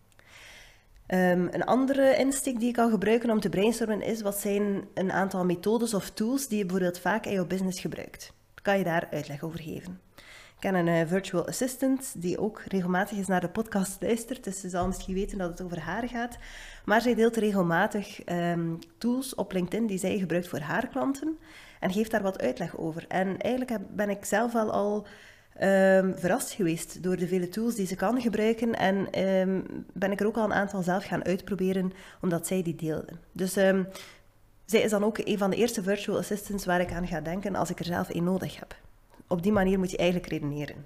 Um, 1.08 1.48
een 1.52 1.66
andere 1.66 2.16
insteek 2.18 2.60
die 2.60 2.68
je 2.68 2.74
kan 2.74 2.90
gebruiken 2.90 3.30
om 3.30 3.40
te 3.40 3.50
brainstormen 3.50 4.02
is 4.02 4.22
wat 4.22 4.38
zijn 4.38 4.88
een 4.94 5.12
aantal 5.12 5.46
methodes 5.46 5.94
of 5.94 6.10
tools 6.10 6.48
die 6.48 6.58
je 6.58 6.66
bijvoorbeeld 6.66 7.00
vaak 7.00 7.26
in 7.26 7.32
jouw 7.32 7.46
business 7.46 7.82
gebruikt. 7.82 8.34
Kan 8.62 8.78
je 8.78 8.84
daar 8.84 9.08
uitleg 9.12 9.44
over 9.44 9.60
geven? 9.60 10.05
Ken 10.66 10.76
een 10.76 10.88
uh, 10.88 11.02
virtual 11.08 11.48
assistant 11.48 12.14
die 12.18 12.40
ook 12.40 12.62
regelmatig 12.68 13.18
eens 13.18 13.28
naar 13.28 13.42
de 13.42 13.50
podcast 13.50 14.02
luistert, 14.02 14.44
dus 14.44 14.60
ze 14.60 14.70
zal 14.70 14.88
misschien 14.88 15.14
weten 15.14 15.38
dat 15.38 15.50
het 15.50 15.62
over 15.62 15.80
haar 15.80 16.08
gaat. 16.08 16.38
Maar 16.86 17.02
zij 17.02 17.16
deelt 17.16 17.36
regelmatig 17.36 18.26
um, 18.26 18.80
tools 18.98 19.36
op 19.36 19.52
LinkedIn 19.52 19.88
die 19.88 19.98
zij 19.98 20.18
gebruikt 20.18 20.48
voor 20.48 20.60
haar 20.60 20.88
klanten 20.88 21.38
en 21.80 21.92
geeft 21.92 22.12
daar 22.12 22.22
wat 22.22 22.42
uitleg 22.42 22.78
over. 22.78 23.06
En 23.08 23.38
eigenlijk 23.38 23.96
ben 23.96 24.10
ik 24.10 24.26
zelf 24.26 24.54
wel 24.54 24.72
al 24.72 25.08
um, 25.62 26.18
verrast 26.18 26.52
geweest 26.52 27.04
door 27.04 27.18
de 27.18 27.28
vele 27.28 27.50
tools 27.50 27.76
die 27.76 27.88
ze 27.88 27.96
kan 27.96 28.22
gebruiken. 28.22 28.74
En 28.74 29.28
um, 29.28 29.86
ben 29.94 30.12
ik 30.12 30.20
er 30.20 30.28
ook 30.28 30.38
al 30.38 30.44
een 30.44 30.54
aantal 30.54 30.84
zelf 30.84 31.06
gaan 31.06 31.26
uitproberen, 31.26 31.94
omdat 32.22 32.48
zij 32.48 32.64
die 32.64 32.76
deelde. 32.76 33.14
Dus 33.32 33.54
zij 33.54 34.82
is 34.82 34.92
dan 34.92 35.04
ook 35.04 35.18
een 35.18 35.38
van 35.38 35.50
de 35.50 35.58
eerste 35.58 35.84
virtual 35.84 36.18
assistants 36.18 36.66
waar 36.66 36.82
ik 36.82 36.92
aan 36.92 37.08
ga 37.08 37.22
denken 37.22 37.56
als 37.56 37.70
ik 37.70 37.80
er 37.80 37.86
zelf 37.86 38.14
een 38.14 38.24
nodig 38.24 38.60
heb. 38.60 38.85
Op 39.28 39.44
die 39.44 39.52
manier 39.52 39.80
moet 39.80 39.92
je 39.92 39.98
eigenlijk 39.98 40.32
redeneren. 40.32 40.86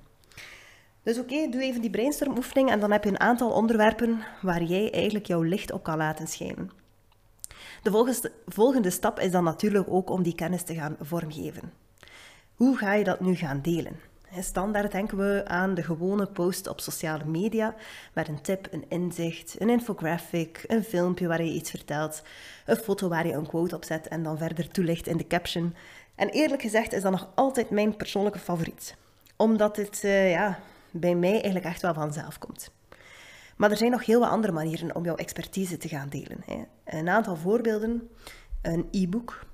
Dus 1.04 1.20
oké, 1.20 1.50
doe 1.50 1.62
even 1.62 1.82
die 1.82 1.90
brainstormoefening 1.90 2.70
en 2.70 2.80
dan 2.80 2.92
heb 2.92 3.04
je 3.04 3.10
een 3.10 3.20
aantal 3.20 3.52
onderwerpen 3.52 4.20
waar 4.42 4.64
jij 4.64 4.92
eigenlijk 4.92 5.26
jouw 5.26 5.42
licht 5.42 5.72
op 5.72 5.84
kan 5.84 5.98
laten 5.98 6.28
schijnen. 6.28 6.72
De 7.84 8.22
volgende 8.46 8.90
stap 8.90 9.20
is 9.20 9.32
dan 9.32 9.44
natuurlijk 9.44 9.86
ook 9.90 10.10
om 10.10 10.24
die 10.24 10.36
kennis 10.36 10.64
te 10.64 10.74
gaan 10.74 10.96
vormgeven. 11.02 11.74
Hoe 12.56 12.78
ga 12.78 12.94
je 12.94 13.04
dat 13.04 13.20
nu 13.20 13.36
gaan 13.36 13.62
delen? 13.62 14.00
Standaard 14.40 14.92
denken 14.92 15.18
we 15.18 15.44
aan 15.46 15.74
de 15.74 15.84
gewone 15.84 16.26
post 16.26 16.68
op 16.68 16.80
sociale 16.80 17.26
media 17.26 17.76
met 18.14 18.28
een 18.28 18.42
tip, 18.42 18.68
een 18.72 18.86
inzicht, 18.88 19.56
een 19.60 19.70
infographic, 19.70 20.64
een 20.68 20.84
filmpje 20.84 21.28
waar 21.28 21.44
je 21.44 21.52
iets 21.52 21.70
vertelt, 21.70 22.22
een 22.66 22.76
foto 22.76 23.08
waar 23.08 23.28
je 23.28 23.34
een 23.34 23.48
quote 23.48 23.76
op 23.76 23.84
zet 23.84 24.08
en 24.08 24.24
dan 24.24 24.38
verder 24.38 24.70
toelicht 24.70 25.08
in 25.08 25.18
de 25.18 25.28
caption. 25.28 25.76
En 26.20 26.30
eerlijk 26.30 26.62
gezegd 26.62 26.94
is 26.94 27.02
dat 27.02 27.12
nog 27.12 27.30
altijd 27.36 27.70
mijn 27.70 27.96
persoonlijke 27.96 28.40
favoriet. 28.40 28.96
Omdat 29.36 29.76
het 29.76 30.02
uh, 30.04 30.32
ja, 30.32 30.60
bij 30.92 31.16
mij 31.16 31.32
eigenlijk 31.32 31.66
echt 31.66 31.82
wel 31.82 31.94
vanzelf 31.94 32.38
komt. 32.38 32.72
Maar 33.58 33.72
er 33.72 33.78
zijn 33.78 33.92
nog 33.92 34.06
heel 34.06 34.20
wat 34.20 34.30
andere 34.30 34.54
manieren 34.54 34.96
om 34.96 35.04
jouw 35.04 35.16
expertise 35.16 35.78
te 35.78 35.88
gaan 35.88 36.10
delen. 36.10 36.44
Hè. 36.46 36.64
Een 36.98 37.10
aantal 37.10 37.36
voorbeelden: 37.36 38.10
een 38.62 38.88
e-book, 38.92 39.46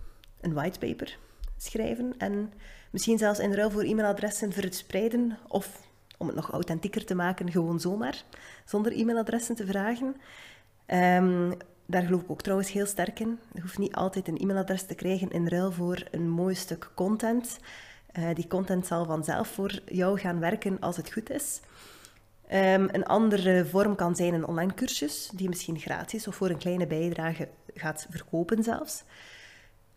een 0.41 0.53
whitepaper 0.53 1.17
schrijven 1.57 2.13
en 2.17 2.53
misschien 2.89 3.17
zelfs 3.17 3.39
in 3.39 3.53
ruil 3.53 3.71
voor 3.71 3.83
e-mailadressen 3.83 4.51
verspreiden 4.51 5.37
of 5.47 5.79
om 6.17 6.27
het 6.27 6.35
nog 6.35 6.51
authentieker 6.51 7.05
te 7.05 7.15
maken, 7.15 7.51
gewoon 7.51 7.79
zomaar, 7.79 8.23
zonder 8.65 8.91
e-mailadressen 8.91 9.55
te 9.55 9.65
vragen. 9.65 10.15
Um, 10.87 11.57
daar 11.85 12.03
geloof 12.03 12.21
ik 12.21 12.31
ook 12.31 12.41
trouwens 12.41 12.71
heel 12.71 12.85
sterk 12.85 13.19
in. 13.19 13.39
Je 13.53 13.61
hoeft 13.61 13.77
niet 13.77 13.95
altijd 13.95 14.27
een 14.27 14.37
e-mailadres 14.37 14.83
te 14.83 14.95
krijgen 14.95 15.31
in 15.31 15.47
ruil 15.47 15.71
voor 15.71 16.03
een 16.11 16.29
mooi 16.29 16.55
stuk 16.55 16.89
content. 16.93 17.59
Uh, 18.19 18.29
die 18.33 18.47
content 18.47 18.87
zal 18.87 19.05
vanzelf 19.05 19.47
voor 19.47 19.79
jou 19.85 20.19
gaan 20.19 20.39
werken 20.39 20.79
als 20.79 20.97
het 20.97 21.13
goed 21.13 21.29
is. 21.29 21.61
Um, 22.51 22.87
een 22.91 23.05
andere 23.05 23.65
vorm 23.65 23.95
kan 23.95 24.15
zijn 24.15 24.33
een 24.33 24.47
online 24.47 24.73
cursus, 24.73 25.29
die 25.33 25.49
misschien 25.49 25.79
gratis 25.79 26.27
of 26.27 26.35
voor 26.35 26.49
een 26.49 26.57
kleine 26.57 26.87
bijdrage 26.87 27.47
gaat 27.73 28.07
verkopen 28.09 28.63
zelfs. 28.63 29.03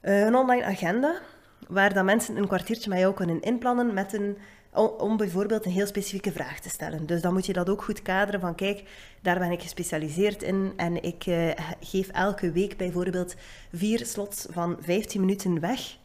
Uh, 0.02 0.20
een 0.20 0.34
online 0.34 0.64
agenda, 0.64 1.20
waar 1.68 1.94
dan 1.94 2.04
mensen 2.04 2.36
een 2.36 2.46
kwartiertje 2.46 2.90
met 2.90 2.98
jou 2.98 3.14
kunnen 3.14 3.40
inplannen 3.40 3.94
met 3.94 4.12
een, 4.12 4.36
om 4.72 5.16
bijvoorbeeld 5.16 5.64
een 5.64 5.72
heel 5.72 5.86
specifieke 5.86 6.32
vraag 6.32 6.60
te 6.60 6.68
stellen. 6.68 7.06
Dus 7.06 7.20
dan 7.20 7.32
moet 7.32 7.46
je 7.46 7.52
dat 7.52 7.68
ook 7.68 7.82
goed 7.82 8.02
kaderen 8.02 8.40
van 8.40 8.54
kijk, 8.54 8.82
daar 9.22 9.38
ben 9.38 9.50
ik 9.50 9.62
gespecialiseerd 9.62 10.42
in 10.42 10.72
en 10.76 11.02
ik 11.02 11.26
uh, 11.26 11.50
geef 11.80 12.08
elke 12.08 12.52
week 12.52 12.76
bijvoorbeeld 12.76 13.34
vier 13.72 14.06
slots 14.06 14.46
van 14.50 14.76
15 14.80 15.20
minuten 15.20 15.60
weg 15.60 15.96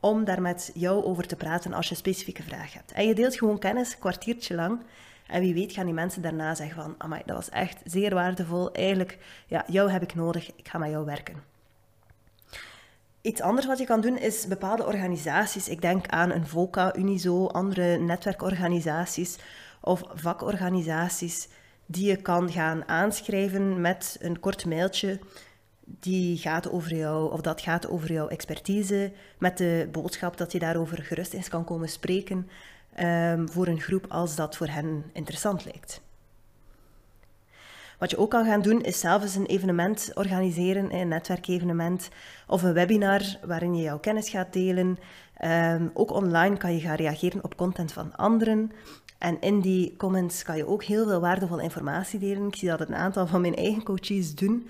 om 0.00 0.24
daar 0.24 0.42
met 0.42 0.70
jou 0.74 1.04
over 1.04 1.26
te 1.26 1.36
praten 1.36 1.72
als 1.72 1.84
je 1.84 1.90
een 1.90 1.96
specifieke 1.96 2.42
vraag 2.42 2.72
hebt. 2.72 2.92
En 2.92 3.06
je 3.06 3.14
deelt 3.14 3.36
gewoon 3.36 3.58
kennis, 3.58 3.92
een 3.92 3.98
kwartiertje 3.98 4.54
lang. 4.54 4.80
En 5.26 5.40
wie 5.40 5.54
weet 5.54 5.72
gaan 5.72 5.84
die 5.84 5.94
mensen 5.94 6.22
daarna 6.22 6.54
zeggen 6.54 6.82
van, 6.82 6.94
amai, 6.98 7.22
dat 7.24 7.36
was 7.36 7.48
echt 7.48 7.80
zeer 7.84 8.14
waardevol. 8.14 8.72
Eigenlijk, 8.72 9.18
ja, 9.46 9.64
jou 9.68 9.90
heb 9.90 10.02
ik 10.02 10.14
nodig, 10.14 10.50
ik 10.56 10.68
ga 10.68 10.78
met 10.78 10.90
jou 10.90 11.04
werken. 11.04 11.55
Iets 13.26 13.40
anders 13.40 13.66
wat 13.66 13.78
je 13.78 13.84
kan 13.84 14.00
doen 14.00 14.18
is 14.18 14.46
bepaalde 14.46 14.86
organisaties, 14.86 15.68
ik 15.68 15.80
denk 15.80 16.06
aan 16.06 16.30
een 16.30 16.46
VOCA, 16.46 16.96
Unizo, 16.96 17.46
andere 17.46 17.98
netwerkorganisaties 17.98 19.36
of 19.80 20.02
vakorganisaties, 20.14 21.48
die 21.86 22.08
je 22.08 22.16
kan 22.16 22.50
gaan 22.50 22.88
aanschrijven 22.88 23.80
met 23.80 24.16
een 24.20 24.40
kort 24.40 24.66
mailtje 24.66 25.18
die 25.84 26.38
gaat 26.38 26.70
over 26.70 26.94
jou, 26.94 27.32
of 27.32 27.40
dat 27.40 27.60
gaat 27.60 27.88
over 27.88 28.12
jouw 28.12 28.28
expertise, 28.28 29.12
met 29.38 29.58
de 29.58 29.88
boodschap 29.92 30.36
dat 30.36 30.52
je 30.52 30.58
daarover 30.58 31.02
gerust 31.02 31.32
eens 31.32 31.48
kan 31.48 31.64
komen 31.64 31.88
spreken 31.88 32.48
um, 33.00 33.48
voor 33.50 33.66
een 33.66 33.80
groep 33.80 34.06
als 34.08 34.36
dat 34.36 34.56
voor 34.56 34.68
hen 34.68 35.04
interessant 35.12 35.64
lijkt. 35.64 36.00
Wat 37.98 38.10
je 38.10 38.18
ook 38.18 38.30
kan 38.30 38.44
gaan 38.44 38.62
doen, 38.62 38.80
is 38.80 39.00
zelf 39.00 39.22
eens 39.22 39.34
een 39.34 39.46
evenement 39.46 40.10
organiseren, 40.14 40.94
een 40.94 41.08
netwerkevenement 41.08 42.08
of 42.46 42.62
een 42.62 42.72
webinar 42.72 43.22
waarin 43.46 43.74
je 43.74 43.82
jouw 43.82 43.98
kennis 43.98 44.28
gaat 44.28 44.52
delen. 44.52 44.98
Um, 45.44 45.90
ook 45.94 46.10
online 46.10 46.56
kan 46.56 46.74
je 46.74 46.80
gaan 46.80 46.96
reageren 46.96 47.44
op 47.44 47.56
content 47.56 47.92
van 47.92 48.16
anderen. 48.16 48.72
En 49.18 49.40
in 49.40 49.60
die 49.60 49.96
comments 49.96 50.42
kan 50.42 50.56
je 50.56 50.66
ook 50.66 50.84
heel 50.84 51.06
veel 51.06 51.20
waardevolle 51.20 51.62
informatie 51.62 52.18
delen. 52.18 52.46
Ik 52.46 52.56
zie 52.56 52.68
dat 52.68 52.80
een 52.80 52.94
aantal 52.94 53.26
van 53.26 53.40
mijn 53.40 53.56
eigen 53.56 53.82
coaches 53.82 54.34
doen. 54.34 54.68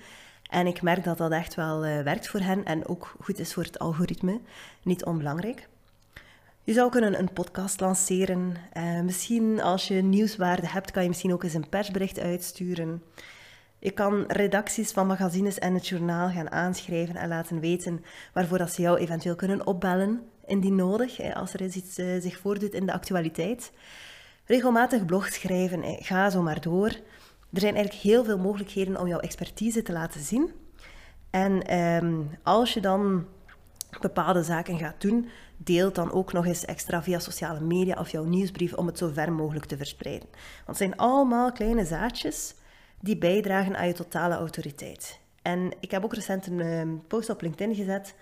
En 0.49 0.67
ik 0.67 0.81
merk 0.81 1.03
dat 1.03 1.17
dat 1.17 1.31
echt 1.31 1.55
wel 1.55 1.85
uh, 1.85 2.01
werkt 2.01 2.27
voor 2.27 2.39
hen 2.39 2.65
en 2.65 2.87
ook 2.87 3.15
goed 3.21 3.39
is 3.39 3.53
voor 3.53 3.63
het 3.63 3.79
algoritme. 3.79 4.39
Niet 4.83 5.05
onbelangrijk. 5.05 5.67
Je 6.67 6.73
zou 6.73 6.89
kunnen 6.89 7.19
een 7.19 7.33
podcast 7.33 7.79
lanceren. 7.79 8.55
Uh, 8.77 9.01
misschien 9.01 9.61
als 9.61 9.87
je 9.87 10.01
nieuwswaarde 10.01 10.67
hebt, 10.67 10.91
kan 10.91 11.01
je 11.01 11.07
misschien 11.07 11.33
ook 11.33 11.43
eens 11.43 11.53
een 11.53 11.69
persbericht 11.69 12.19
uitsturen. 12.19 13.03
Je 13.79 13.91
kan 13.91 14.23
redacties 14.27 14.91
van 14.91 15.07
magazines 15.07 15.59
en 15.59 15.73
het 15.73 15.87
journaal 15.87 16.29
gaan 16.29 16.51
aanschrijven 16.51 17.15
en 17.15 17.27
laten 17.27 17.59
weten 17.59 18.03
waarvoor 18.33 18.57
dat 18.57 18.71
ze 18.71 18.81
jou 18.81 18.97
eventueel 18.97 19.35
kunnen 19.35 19.67
opbellen, 19.67 20.21
indien 20.45 20.75
nodig, 20.75 21.33
als 21.33 21.53
er 21.53 21.61
iets 21.61 21.99
uh, 21.99 22.21
zich 22.21 22.37
voordoet 22.37 22.73
in 22.73 22.85
de 22.85 22.93
actualiteit. 22.93 23.71
Regelmatig 24.45 25.05
blog 25.05 25.27
schrijven, 25.27 25.83
ga 25.99 26.29
zo 26.29 26.41
maar 26.41 26.61
door. 26.61 26.89
Er 27.53 27.59
zijn 27.59 27.75
eigenlijk 27.75 28.03
heel 28.03 28.23
veel 28.23 28.37
mogelijkheden 28.37 28.99
om 28.99 29.07
jouw 29.07 29.19
expertise 29.19 29.81
te 29.81 29.91
laten 29.91 30.21
zien. 30.21 30.51
En 31.29 31.77
um, 31.77 32.29
als 32.43 32.73
je 32.73 32.81
dan 32.81 33.25
bepaalde 34.01 34.43
zaken 34.43 34.77
gaat 34.77 35.01
doen, 35.01 35.29
deel 35.57 35.93
dan 35.93 36.11
ook 36.11 36.33
nog 36.33 36.45
eens 36.45 36.65
extra 36.65 37.03
via 37.03 37.19
sociale 37.19 37.59
media 37.59 37.99
of 37.99 38.09
jouw 38.09 38.23
nieuwsbrief 38.23 38.73
om 38.73 38.87
het 38.87 38.97
zo 38.97 39.09
ver 39.13 39.31
mogelijk 39.31 39.65
te 39.65 39.77
verspreiden. 39.77 40.27
Want 40.31 40.67
het 40.67 40.77
zijn 40.77 40.95
allemaal 40.95 41.51
kleine 41.51 41.85
zaadjes 41.85 42.55
die 43.01 43.17
bijdragen 43.17 43.77
aan 43.77 43.87
je 43.87 43.93
totale 43.93 44.35
autoriteit. 44.35 45.19
En 45.41 45.71
ik 45.79 45.91
heb 45.91 46.03
ook 46.03 46.13
recent 46.13 46.47
een 46.47 46.61
ehm, 46.61 46.97
post 47.07 47.29
op 47.29 47.41
LinkedIn 47.41 47.75
gezet 47.75 48.15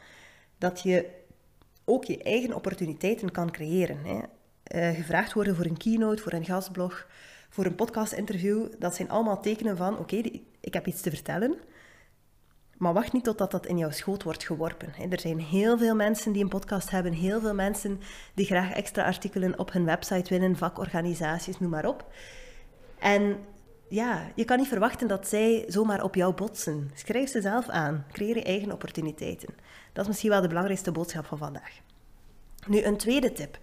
dat 0.57 0.81
je 0.81 1.09
ook 1.85 2.03
je 2.03 2.23
eigen 2.23 2.53
opportuniteiten 2.53 3.31
kan 3.31 3.51
creëren. 3.51 3.97
Hè. 4.05 4.19
Uh, 4.75 4.95
gevraagd 4.95 5.33
worden 5.33 5.55
voor 5.55 5.65
een 5.65 5.77
keynote, 5.77 6.21
voor 6.21 6.33
een 6.33 6.45
gastblog, 6.45 7.07
voor 7.49 7.65
een 7.65 7.75
podcast-interview, 7.75 8.67
dat 8.79 8.95
zijn 8.95 9.09
allemaal 9.09 9.41
tekenen 9.41 9.77
van: 9.77 9.97
oké, 9.97 10.21
ik 10.59 10.73
heb 10.73 10.87
iets 10.87 11.01
te 11.01 11.09
vertellen. 11.09 11.57
Maar 12.77 12.93
wacht 12.93 13.13
niet 13.13 13.23
totdat 13.23 13.51
dat 13.51 13.65
in 13.65 13.77
jouw 13.77 13.91
schoot 13.91 14.23
wordt 14.23 14.43
geworpen. 14.43 14.93
Er 15.09 15.19
zijn 15.19 15.39
heel 15.39 15.77
veel 15.77 15.95
mensen 15.95 16.31
die 16.31 16.43
een 16.43 16.49
podcast 16.49 16.89
hebben, 16.89 17.11
heel 17.13 17.39
veel 17.39 17.53
mensen 17.53 18.01
die 18.33 18.45
graag 18.45 18.71
extra 18.71 19.03
artikelen 19.03 19.59
op 19.59 19.71
hun 19.71 19.85
website 19.85 20.29
willen, 20.29 20.57
vakorganisaties, 20.57 21.59
noem 21.59 21.69
maar 21.69 21.85
op. 21.85 22.05
En 22.99 23.37
ja, 23.89 24.31
je 24.35 24.45
kan 24.45 24.57
niet 24.57 24.67
verwachten 24.67 25.07
dat 25.07 25.27
zij 25.27 25.65
zomaar 25.67 26.03
op 26.03 26.15
jou 26.15 26.33
botsen. 26.33 26.91
Schrijf 26.93 27.29
ze 27.29 27.41
zelf 27.41 27.67
aan. 27.67 28.05
Creëer 28.11 28.35
je 28.35 28.43
eigen 28.43 28.71
opportuniteiten. 28.71 29.55
Dat 29.93 30.03
is 30.03 30.07
misschien 30.07 30.29
wel 30.29 30.41
de 30.41 30.47
belangrijkste 30.47 30.91
boodschap 30.91 31.25
van 31.25 31.37
vandaag. 31.37 31.71
Nu, 32.67 32.83
een 32.83 32.97
tweede 32.97 33.31
tip. 33.31 33.59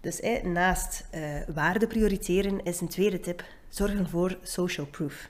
Dus 0.00 0.20
naast 0.42 1.08
uh, 1.14 1.40
waarde 1.54 1.86
prioriteren 1.86 2.64
is 2.64 2.80
een 2.80 2.88
tweede 2.88 3.20
tip: 3.20 3.44
zorgen 3.68 4.08
voor 4.08 4.38
social 4.42 4.86
proof. 4.86 5.28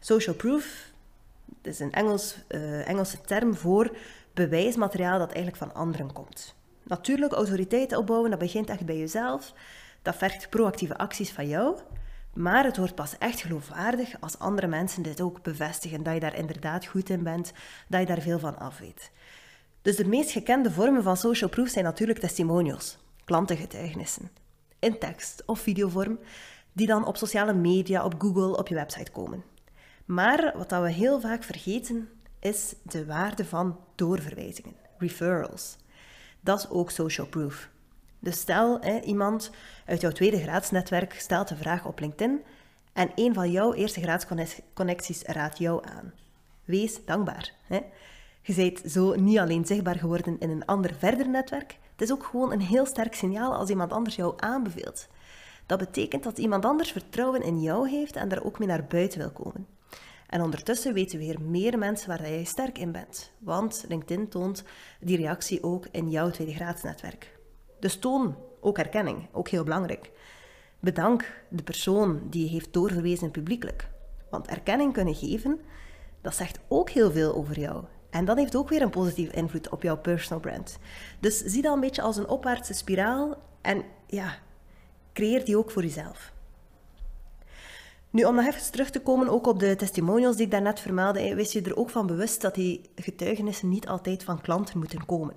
Social 0.00 0.34
proof 0.34 0.87
is 1.68 1.80
een 1.80 1.92
Engels, 1.92 2.36
uh, 2.48 2.88
Engelse 2.88 3.20
term 3.20 3.56
voor 3.56 3.96
bewijsmateriaal 4.34 5.18
dat 5.18 5.32
eigenlijk 5.32 5.56
van 5.56 5.74
anderen 5.74 6.12
komt. 6.12 6.54
Natuurlijk, 6.82 7.32
autoriteit 7.32 7.96
opbouwen, 7.96 8.30
dat 8.30 8.38
begint 8.38 8.68
echt 8.68 8.86
bij 8.86 8.98
jezelf. 8.98 9.52
Dat 10.02 10.16
vergt 10.16 10.50
proactieve 10.50 10.98
acties 10.98 11.32
van 11.32 11.48
jou. 11.48 11.78
Maar 12.34 12.64
het 12.64 12.76
wordt 12.76 12.94
pas 12.94 13.18
echt 13.18 13.40
geloofwaardig 13.40 14.20
als 14.20 14.38
andere 14.38 14.66
mensen 14.66 15.02
dit 15.02 15.20
ook 15.20 15.42
bevestigen, 15.42 16.02
dat 16.02 16.14
je 16.14 16.20
daar 16.20 16.36
inderdaad 16.36 16.86
goed 16.86 17.10
in 17.10 17.22
bent, 17.22 17.52
dat 17.88 18.00
je 18.00 18.06
daar 18.06 18.20
veel 18.20 18.38
van 18.38 18.58
af 18.58 18.78
weet. 18.78 19.10
Dus 19.82 19.96
de 19.96 20.06
meest 20.06 20.30
gekende 20.30 20.70
vormen 20.70 21.02
van 21.02 21.16
social 21.16 21.50
proof 21.50 21.68
zijn 21.68 21.84
natuurlijk 21.84 22.18
testimonials, 22.18 22.98
klantengetuigenissen, 23.24 24.30
in 24.78 24.98
tekst 24.98 25.42
of 25.46 25.60
videovorm, 25.60 26.18
die 26.72 26.86
dan 26.86 27.06
op 27.06 27.16
sociale 27.16 27.54
media, 27.54 28.04
op 28.04 28.14
Google, 28.18 28.56
op 28.56 28.68
je 28.68 28.74
website 28.74 29.10
komen. 29.10 29.44
Maar 30.08 30.52
wat 30.56 30.70
we 30.70 30.90
heel 30.90 31.20
vaak 31.20 31.42
vergeten, 31.42 32.08
is 32.40 32.74
de 32.82 33.06
waarde 33.06 33.44
van 33.44 33.78
doorverwijzingen, 33.94 34.74
referrals. 34.98 35.76
Dat 36.40 36.58
is 36.58 36.68
ook 36.68 36.90
social 36.90 37.26
proof. 37.26 37.68
Dus 38.18 38.38
stel, 38.38 38.80
hè, 38.80 39.00
iemand 39.00 39.50
uit 39.86 40.00
jouw 40.00 40.10
tweede 40.10 40.40
graadsnetwerk 40.40 41.12
stelt 41.12 41.50
een 41.50 41.56
vraag 41.56 41.86
op 41.86 42.00
LinkedIn 42.00 42.40
en 42.92 43.10
een 43.14 43.34
van 43.34 43.50
jouw 43.50 43.72
eerste 43.74 44.00
graadsconnecties 44.00 45.22
raadt 45.22 45.58
jou 45.58 45.86
aan. 45.86 46.12
Wees 46.64 47.04
dankbaar. 47.04 47.52
Hè. 47.66 47.80
Je 48.42 48.54
bent 48.54 48.92
zo 48.92 49.14
niet 49.14 49.38
alleen 49.38 49.66
zichtbaar 49.66 49.98
geworden 49.98 50.38
in 50.38 50.50
een 50.50 50.64
ander 50.64 50.94
verder 50.94 51.28
netwerk, 51.28 51.78
het 51.92 52.00
is 52.00 52.12
ook 52.12 52.24
gewoon 52.24 52.52
een 52.52 52.60
heel 52.60 52.86
sterk 52.86 53.14
signaal 53.14 53.54
als 53.54 53.70
iemand 53.70 53.92
anders 53.92 54.16
jou 54.16 54.34
aanbeveelt. 54.36 55.08
Dat 55.66 55.78
betekent 55.78 56.22
dat 56.22 56.38
iemand 56.38 56.64
anders 56.64 56.92
vertrouwen 56.92 57.42
in 57.42 57.60
jou 57.60 57.88
heeft 57.88 58.16
en 58.16 58.28
daar 58.28 58.44
ook 58.44 58.58
mee 58.58 58.68
naar 58.68 58.84
buiten 58.84 59.18
wil 59.18 59.30
komen. 59.30 59.76
En 60.28 60.42
ondertussen 60.42 60.94
weten 60.94 61.18
weer 61.18 61.40
meer 61.40 61.78
mensen 61.78 62.08
waar 62.08 62.20
jij 62.20 62.44
sterk 62.44 62.78
in 62.78 62.92
bent. 62.92 63.32
Want 63.38 63.84
LinkedIn 63.88 64.28
toont 64.28 64.64
die 65.00 65.16
reactie 65.16 65.62
ook 65.62 65.86
in 65.90 66.10
jouw 66.10 66.30
tweede 66.30 66.54
graadsnetwerk. 66.54 67.38
Dus 67.80 67.98
toon 67.98 68.36
ook 68.60 68.78
erkenning, 68.78 69.28
ook 69.32 69.48
heel 69.48 69.64
belangrijk. 69.64 70.10
Bedank 70.80 71.44
de 71.48 71.62
persoon 71.62 72.20
die 72.30 72.44
je 72.44 72.50
heeft 72.50 72.72
doorverwezen 72.72 73.30
publiekelijk. 73.30 73.88
Want 74.30 74.46
erkenning 74.46 74.92
kunnen 74.92 75.14
geven, 75.14 75.60
dat 76.20 76.34
zegt 76.34 76.58
ook 76.68 76.90
heel 76.90 77.10
veel 77.10 77.34
over 77.34 77.58
jou. 77.58 77.84
En 78.10 78.24
dat 78.24 78.36
heeft 78.36 78.56
ook 78.56 78.68
weer 78.68 78.82
een 78.82 78.90
positieve 78.90 79.32
invloed 79.32 79.68
op 79.68 79.82
jouw 79.82 79.96
personal 79.96 80.40
brand. 80.40 80.78
Dus 81.20 81.38
zie 81.38 81.62
dat 81.62 81.74
een 81.74 81.80
beetje 81.80 82.02
als 82.02 82.16
een 82.16 82.28
opwaartse 82.28 82.74
spiraal 82.74 83.42
en 83.60 83.84
ja, 84.06 84.34
creëer 85.12 85.44
die 85.44 85.58
ook 85.58 85.70
voor 85.70 85.82
jezelf. 85.82 86.32
Nu, 88.10 88.24
om 88.24 88.34
nog 88.34 88.46
even 88.46 88.72
terug 88.72 88.90
te 88.90 89.00
komen 89.00 89.28
ook 89.28 89.46
op 89.46 89.60
de 89.60 89.76
testimonials 89.76 90.36
die 90.36 90.44
ik 90.44 90.50
daarnet 90.50 90.80
vermeldde, 90.80 91.34
wist 91.34 91.52
je 91.52 91.62
er 91.62 91.76
ook 91.76 91.90
van 91.90 92.06
bewust 92.06 92.40
dat 92.40 92.54
die 92.54 92.90
getuigenissen 92.94 93.68
niet 93.68 93.88
altijd 93.88 94.24
van 94.24 94.40
klanten 94.40 94.78
moeten 94.78 95.06
komen. 95.06 95.34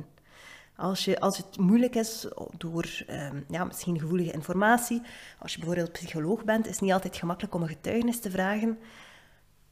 Als, 0.75 1.05
je, 1.05 1.19
als 1.19 1.37
het 1.37 1.57
moeilijk 1.57 1.95
is 1.95 2.27
door 2.57 3.03
um, 3.09 3.45
ja, 3.47 3.63
misschien 3.63 3.99
gevoelige 3.99 4.31
informatie, 4.31 5.01
als 5.39 5.53
je 5.53 5.59
bijvoorbeeld 5.59 5.91
psycholoog 5.91 6.43
bent, 6.43 6.65
is 6.67 6.71
het 6.71 6.81
niet 6.81 6.91
altijd 6.91 7.15
gemakkelijk 7.15 7.55
om 7.55 7.61
een 7.61 7.67
getuigenis 7.67 8.19
te 8.19 8.31
vragen. 8.31 8.79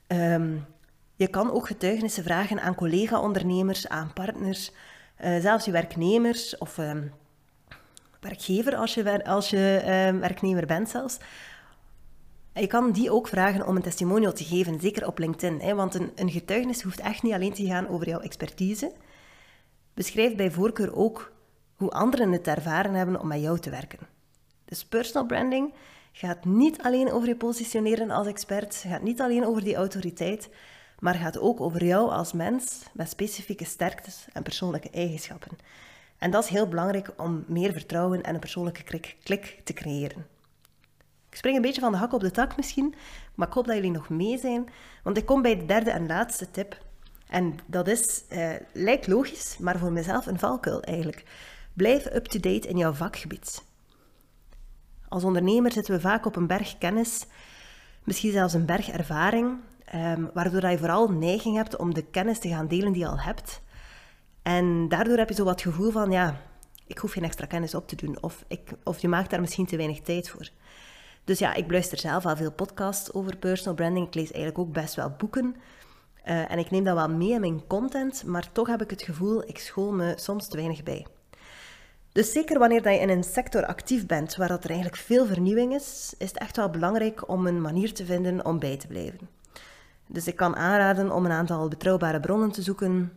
Um, 0.07 0.65
je 1.15 1.27
kan 1.27 1.51
ook 1.51 1.67
getuigenissen 1.67 2.23
vragen 2.23 2.61
aan 2.61 2.75
collega-ondernemers, 2.75 3.87
aan 3.87 4.13
partners, 4.13 4.71
uh, 5.21 5.39
zelfs 5.39 5.65
je 5.65 5.71
werknemers 5.71 6.57
of 6.57 6.77
um, 6.77 7.13
werkgever 8.19 8.75
als 8.75 8.93
je, 8.93 9.23
als 9.25 9.49
je 9.49 9.81
werknemer 10.19 10.65
bent 10.65 10.89
zelfs. 10.89 11.17
Je 12.59 12.67
kan 12.67 12.91
die 12.91 13.11
ook 13.11 13.27
vragen 13.27 13.67
om 13.67 13.75
een 13.75 13.81
testimonial 13.81 14.33
te 14.33 14.43
geven, 14.43 14.79
zeker 14.79 15.07
op 15.07 15.17
LinkedIn. 15.17 15.61
Hè, 15.61 15.75
want 15.75 15.95
een, 15.95 16.11
een 16.15 16.31
getuigenis 16.31 16.81
hoeft 16.81 16.99
echt 16.99 17.23
niet 17.23 17.33
alleen 17.33 17.53
te 17.53 17.65
gaan 17.65 17.87
over 17.87 18.07
jouw 18.07 18.19
expertise. 18.19 18.91
Beschrijf 19.93 20.35
bij 20.35 20.51
voorkeur 20.51 20.95
ook 20.95 21.31
hoe 21.75 21.89
anderen 21.89 22.31
het 22.31 22.47
ervaren 22.47 22.93
hebben 22.93 23.19
om 23.19 23.27
met 23.27 23.41
jou 23.41 23.59
te 23.59 23.69
werken. 23.69 23.99
Dus 24.65 24.85
personal 24.85 25.25
branding 25.27 25.73
gaat 26.11 26.45
niet 26.45 26.81
alleen 26.81 27.11
over 27.11 27.27
je 27.27 27.35
positioneren 27.35 28.11
als 28.11 28.27
expert, 28.27 28.83
gaat 28.87 29.01
niet 29.01 29.21
alleen 29.21 29.45
over 29.45 29.63
die 29.63 29.75
autoriteit, 29.75 30.49
maar 30.99 31.15
gaat 31.15 31.39
ook 31.39 31.61
over 31.61 31.85
jou 31.85 32.09
als 32.09 32.33
mens 32.33 32.83
met 32.93 33.09
specifieke 33.09 33.65
sterktes 33.65 34.27
en 34.33 34.43
persoonlijke 34.43 34.89
eigenschappen. 34.89 35.57
En 36.17 36.31
dat 36.31 36.43
is 36.43 36.49
heel 36.49 36.67
belangrijk 36.67 37.11
om 37.17 37.43
meer 37.47 37.71
vertrouwen 37.71 38.23
en 38.23 38.33
een 38.33 38.39
persoonlijke 38.39 38.83
klik, 38.83 39.17
klik 39.23 39.61
te 39.63 39.73
creëren. 39.73 40.38
Ik 41.29 41.36
spring 41.36 41.55
een 41.55 41.62
beetje 41.62 41.81
van 41.81 41.91
de 41.91 41.98
hak 41.98 42.13
op 42.13 42.21
de 42.21 42.31
tak 42.31 42.57
misschien, 42.57 42.95
maar 43.36 43.48
ik 43.48 43.53
hoop 43.53 43.65
dat 43.65 43.75
jullie 43.75 43.91
nog 43.91 44.09
mee 44.09 44.38
zijn, 44.38 44.69
want 45.03 45.17
ik 45.17 45.25
kom 45.25 45.41
bij 45.41 45.57
de 45.57 45.65
derde 45.65 45.91
en 45.91 46.07
laatste 46.07 46.51
tip. 46.51 46.77
En 47.27 47.57
dat 47.65 47.88
is, 47.88 48.24
eh, 48.27 48.51
lijkt 48.74 49.07
logisch, 49.07 49.57
maar 49.57 49.77
voor 49.77 49.91
mezelf 49.91 50.25
een 50.25 50.39
valkuil 50.39 50.81
eigenlijk. 50.81 51.24
Blijf 51.74 52.05
up-to-date 52.05 52.67
in 52.67 52.77
jouw 52.77 52.93
vakgebied. 52.93 53.63
Als 55.07 55.24
ondernemer 55.24 55.71
zitten 55.71 55.93
we 55.93 56.00
vaak 56.00 56.25
op 56.25 56.36
een 56.36 56.48
berg 56.48 56.77
kennis, 56.77 57.25
misschien 58.03 58.31
zelfs 58.31 58.53
een 58.53 58.65
berg 58.65 58.89
ervaring, 58.89 59.57
ehm, 59.86 60.25
waardoor 60.33 60.69
je 60.69 60.77
vooral 60.77 61.12
neiging 61.12 61.55
hebt 61.55 61.75
om 61.75 61.93
de 61.93 62.05
kennis 62.05 62.39
te 62.39 62.50
gaan 62.50 62.67
delen 62.67 62.91
die 62.91 63.01
je 63.01 63.07
al 63.07 63.19
hebt. 63.19 63.62
En 64.41 64.88
daardoor 64.89 65.17
heb 65.17 65.29
je 65.29 65.36
zo 65.36 65.43
wat 65.43 65.62
gevoel 65.62 65.91
van, 65.91 66.12
ja, 66.12 66.41
ik 66.88 66.98
hoef 66.98 67.12
geen 67.12 67.24
extra 67.24 67.45
kennis 67.45 67.75
op 67.75 67.88
te 67.88 67.95
doen, 67.95 68.21
of, 68.21 68.43
ik, 68.48 68.71
of 68.83 69.00
je 69.00 69.07
maakt 69.07 69.29
daar 69.29 69.41
misschien 69.41 69.65
te 69.65 69.77
weinig 69.77 70.01
tijd 70.01 70.29
voor. 70.29 70.50
Dus 71.29 71.39
ja, 71.39 71.53
ik 71.53 71.71
luister 71.71 71.98
zelf 71.98 72.25
al 72.25 72.36
veel 72.36 72.51
podcasts 72.51 73.13
over 73.13 73.38
personal 73.38 73.74
branding. 73.74 74.07
Ik 74.07 74.15
lees 74.15 74.31
eigenlijk 74.31 74.57
ook 74.67 74.74
best 74.74 74.95
wel 74.95 75.13
boeken. 75.17 75.55
Uh, 76.25 76.51
en 76.51 76.59
ik 76.59 76.71
neem 76.71 76.83
dat 76.83 76.95
wel 76.95 77.09
mee 77.09 77.31
in 77.31 77.39
mijn 77.39 77.67
content, 77.67 78.24
maar 78.25 78.51
toch 78.51 78.67
heb 78.67 78.81
ik 78.81 78.89
het 78.89 79.01
gevoel, 79.01 79.48
ik 79.48 79.59
school 79.59 79.91
me 79.91 80.13
soms 80.15 80.48
te 80.48 80.55
weinig 80.57 80.83
bij. 80.83 81.05
Dus 82.12 82.31
zeker 82.31 82.59
wanneer 82.59 82.91
je 82.91 83.00
in 83.00 83.09
een 83.09 83.24
sector 83.24 83.65
actief 83.65 84.05
bent 84.05 84.36
waar 84.36 84.48
dat 84.48 84.63
er 84.63 84.69
eigenlijk 84.69 85.01
veel 85.01 85.25
vernieuwing 85.25 85.74
is, 85.74 86.13
is 86.17 86.27
het 86.27 86.38
echt 86.38 86.55
wel 86.55 86.69
belangrijk 86.69 87.29
om 87.29 87.48
een 87.48 87.62
manier 87.62 87.93
te 87.93 88.05
vinden 88.05 88.45
om 88.45 88.59
bij 88.59 88.77
te 88.77 88.88
blijven. 88.88 89.29
Dus 90.08 90.27
ik 90.27 90.36
kan 90.36 90.56
aanraden 90.56 91.12
om 91.12 91.25
een 91.25 91.32
aantal 91.32 91.67
betrouwbare 91.67 92.19
bronnen 92.19 92.51
te 92.51 92.62
zoeken 92.62 93.12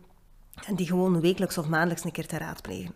en 0.65 0.75
die 0.75 0.87
gewoon 0.87 1.21
wekelijks 1.21 1.57
of 1.57 1.67
maandelijks 1.67 2.03
een 2.03 2.11
keer 2.11 2.27
te 2.27 2.37
raadplegen. 2.37 2.93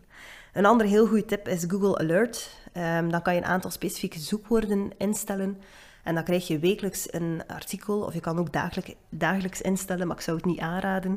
Een 0.54 0.66
andere 0.66 0.90
heel 0.90 1.08
goede 1.08 1.26
tip 1.26 1.48
is 1.48 1.66
Google 1.68 1.98
Alert. 1.98 2.50
Um, 2.78 3.12
dan 3.12 3.22
kan 3.22 3.34
je 3.34 3.40
een 3.40 3.46
aantal 3.46 3.72
specifieke 3.72 4.20
zoekwoorden 4.20 4.92
instellen. 4.98 5.62
En 6.04 6.16
dan 6.16 6.24
krijg 6.24 6.48
je 6.48 6.60
wekelijks 6.60 7.14
een 7.14 7.42
artikel, 7.48 8.02
of 8.02 8.14
je 8.14 8.20
kan 8.20 8.40
ook 8.40 8.48
dagelijks 9.10 9.62
instellen, 9.62 10.08
maar 10.08 10.16
ik 10.16 10.22
zou 10.22 10.38
het 10.38 10.46
niet 10.46 10.60
aanraden. 10.60 11.16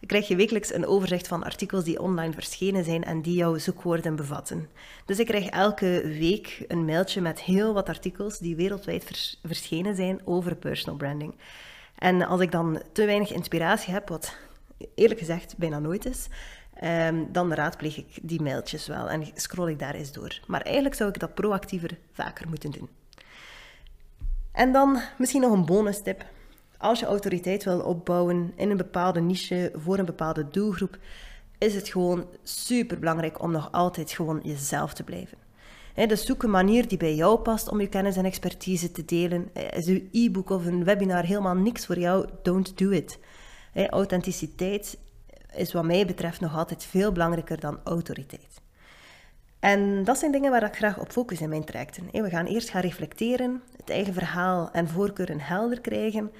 Dan 0.00 0.08
krijg 0.08 0.28
je 0.28 0.36
wekelijks 0.36 0.74
een 0.74 0.86
overzicht 0.86 1.28
van 1.28 1.44
artikels 1.44 1.84
die 1.84 2.00
online 2.00 2.32
verschenen 2.32 2.84
zijn 2.84 3.04
en 3.04 3.22
die 3.22 3.34
jouw 3.34 3.58
zoekwoorden 3.58 4.16
bevatten. 4.16 4.68
Dus 5.04 5.18
ik 5.18 5.26
krijg 5.26 5.46
elke 5.46 6.02
week 6.18 6.64
een 6.68 6.84
mailtje 6.84 7.20
met 7.20 7.40
heel 7.40 7.74
wat 7.74 7.88
artikels 7.88 8.38
die 8.38 8.56
wereldwijd 8.56 9.36
verschenen 9.44 9.96
zijn 9.96 10.20
over 10.24 10.56
personal 10.56 10.96
branding. 10.96 11.34
En 11.98 12.22
als 12.22 12.40
ik 12.40 12.52
dan 12.52 12.82
te 12.92 13.04
weinig 13.04 13.32
inspiratie 13.32 13.92
heb, 13.92 14.08
wat 14.08 14.36
eerlijk 14.94 15.20
gezegd 15.20 15.54
bijna 15.56 15.78
nooit 15.78 16.06
is, 16.06 16.28
Um, 16.84 17.28
dan 17.32 17.52
raadpleeg 17.52 17.96
ik 17.96 18.18
die 18.22 18.42
mailtjes 18.42 18.86
wel 18.86 19.08
en 19.10 19.24
scroll 19.34 19.70
ik 19.70 19.78
daar 19.78 19.94
eens 19.94 20.12
door. 20.12 20.40
Maar 20.46 20.60
eigenlijk 20.60 20.94
zou 20.94 21.08
ik 21.08 21.18
dat 21.18 21.34
proactiever 21.34 21.98
vaker 22.12 22.48
moeten 22.48 22.70
doen. 22.70 22.88
En 24.52 24.72
dan 24.72 25.00
misschien 25.18 25.40
nog 25.40 25.52
een 25.52 25.66
bonus 25.66 26.02
tip. 26.02 26.24
Als 26.78 27.00
je 27.00 27.06
autoriteit 27.06 27.64
wil 27.64 27.80
opbouwen 27.80 28.52
in 28.56 28.70
een 28.70 28.76
bepaalde 28.76 29.20
niche 29.20 29.72
voor 29.74 29.98
een 29.98 30.04
bepaalde 30.04 30.48
doelgroep, 30.48 30.98
is 31.58 31.74
het 31.74 31.88
gewoon 31.88 32.26
super 32.42 32.98
belangrijk 32.98 33.42
om 33.42 33.50
nog 33.50 33.72
altijd 33.72 34.12
gewoon 34.12 34.40
jezelf 34.42 34.94
te 34.94 35.02
blijven. 35.02 35.38
dus 35.94 36.26
zoek 36.26 36.42
een 36.42 36.50
manier 36.50 36.88
die 36.88 36.98
bij 36.98 37.14
jou 37.14 37.38
past 37.38 37.68
om 37.68 37.80
je 37.80 37.88
kennis 37.88 38.16
en 38.16 38.24
expertise 38.24 38.90
te 38.90 39.04
delen. 39.04 39.50
Is 39.70 39.86
uw 39.86 40.00
e-book 40.12 40.50
of 40.50 40.66
een 40.66 40.84
webinar 40.84 41.24
helemaal 41.24 41.54
niks 41.54 41.86
voor 41.86 41.98
jou? 41.98 42.28
Don't 42.42 42.78
do 42.78 42.90
it. 42.90 43.18
authenticiteit 43.90 44.98
is 45.56 45.72
wat 45.72 45.84
mij 45.84 46.06
betreft 46.06 46.40
nog 46.40 46.56
altijd 46.56 46.84
veel 46.84 47.12
belangrijker 47.12 47.60
dan 47.60 47.80
autoriteit. 47.84 48.60
En 49.58 50.04
dat 50.04 50.18
zijn 50.18 50.32
dingen 50.32 50.50
waar 50.50 50.62
ik 50.62 50.76
graag 50.76 50.98
op 50.98 51.12
focus 51.12 51.40
in 51.40 51.48
mijn 51.48 51.64
trajecten. 51.64 52.08
We 52.12 52.30
gaan 52.30 52.46
eerst 52.46 52.70
gaan 52.70 52.80
reflecteren, 52.80 53.62
het 53.76 53.90
eigen 53.90 54.14
verhaal 54.14 54.70
en 54.72 54.88
voorkeuren 54.88 55.40
helder 55.40 55.80
krijgen. 55.80 56.32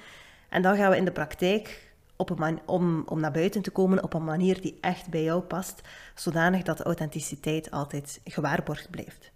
En 0.49 0.61
dan 0.61 0.75
gaan 0.75 0.91
we 0.91 0.97
in 0.97 1.05
de 1.05 1.11
praktijk 1.11 1.91
op 2.15 2.39
een 2.39 2.59
om, 2.65 3.03
om 3.05 3.19
naar 3.19 3.31
buiten 3.31 3.61
te 3.61 3.71
komen 3.71 4.03
op 4.03 4.13
een 4.13 4.23
manier 4.23 4.61
die 4.61 4.77
echt 4.81 5.09
bij 5.09 5.23
jou 5.23 5.41
past, 5.41 5.81
zodanig 6.15 6.63
dat 6.63 6.77
de 6.77 6.83
authenticiteit 6.83 7.71
altijd 7.71 8.21
gewaarborgd 8.23 8.89
blijft. 8.89 9.31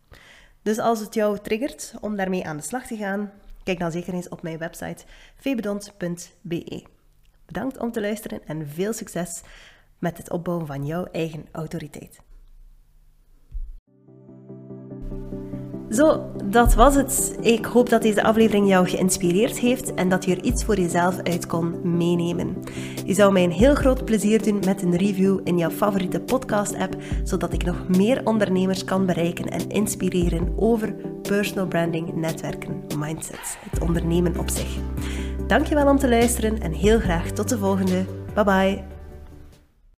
Dus 0.61 0.77
als 0.77 0.99
het 0.99 1.13
jou 1.13 1.39
triggert 1.39 1.93
om 2.01 2.15
daarmee 2.15 2.45
aan 2.47 2.57
de 2.57 2.63
slag 2.63 2.87
te 2.87 2.95
gaan, 2.95 3.31
kijk 3.63 3.79
dan 3.79 3.91
zeker 3.91 4.13
eens 4.13 4.29
op 4.29 4.41
mijn 4.41 4.57
website 4.57 5.03
febedont.be. 5.35 6.83
Bedankt 7.51 7.77
om 7.77 7.91
te 7.91 8.01
luisteren 8.01 8.41
en 8.45 8.67
veel 8.67 8.93
succes 8.93 9.41
met 9.99 10.17
het 10.17 10.31
opbouwen 10.31 10.67
van 10.67 10.85
jouw 10.85 11.05
eigen 11.11 11.45
autoriteit. 11.51 12.19
Zo, 15.89 16.31
dat 16.45 16.73
was 16.73 16.95
het. 16.95 17.37
Ik 17.41 17.65
hoop 17.65 17.89
dat 17.89 18.01
deze 18.01 18.23
aflevering 18.23 18.67
jou 18.67 18.87
geïnspireerd 18.87 19.59
heeft 19.59 19.93
en 19.93 20.09
dat 20.09 20.25
je 20.25 20.35
er 20.35 20.43
iets 20.43 20.63
voor 20.63 20.75
jezelf 20.75 21.17
uit 21.23 21.45
kon 21.45 21.97
meenemen. 21.97 22.57
Je 23.05 23.13
zou 23.13 23.31
mij 23.31 23.43
een 23.43 23.51
heel 23.51 23.75
groot 23.75 24.05
plezier 24.05 24.43
doen 24.43 24.59
met 24.65 24.81
een 24.81 24.97
review 24.97 25.39
in 25.43 25.57
jouw 25.57 25.69
favoriete 25.69 26.21
podcast-app, 26.21 26.95
zodat 27.23 27.53
ik 27.53 27.63
nog 27.63 27.87
meer 27.87 28.25
ondernemers 28.25 28.83
kan 28.83 29.05
bereiken 29.05 29.49
en 29.49 29.69
inspireren 29.69 30.53
over 30.55 30.93
personal 31.21 31.67
branding, 31.67 32.15
netwerken, 32.15 32.83
mindset, 32.97 33.57
het 33.69 33.81
ondernemen 33.81 34.37
op 34.37 34.49
zich. 34.49 34.77
Dankjewel 35.51 35.87
om 35.87 35.97
te 35.97 36.09
luisteren 36.09 36.61
en 36.61 36.71
heel 36.71 36.99
graag 36.99 37.31
tot 37.31 37.49
de 37.49 37.57
volgende. 37.57 38.05
Bye 38.33 38.43
bye. 38.43 38.90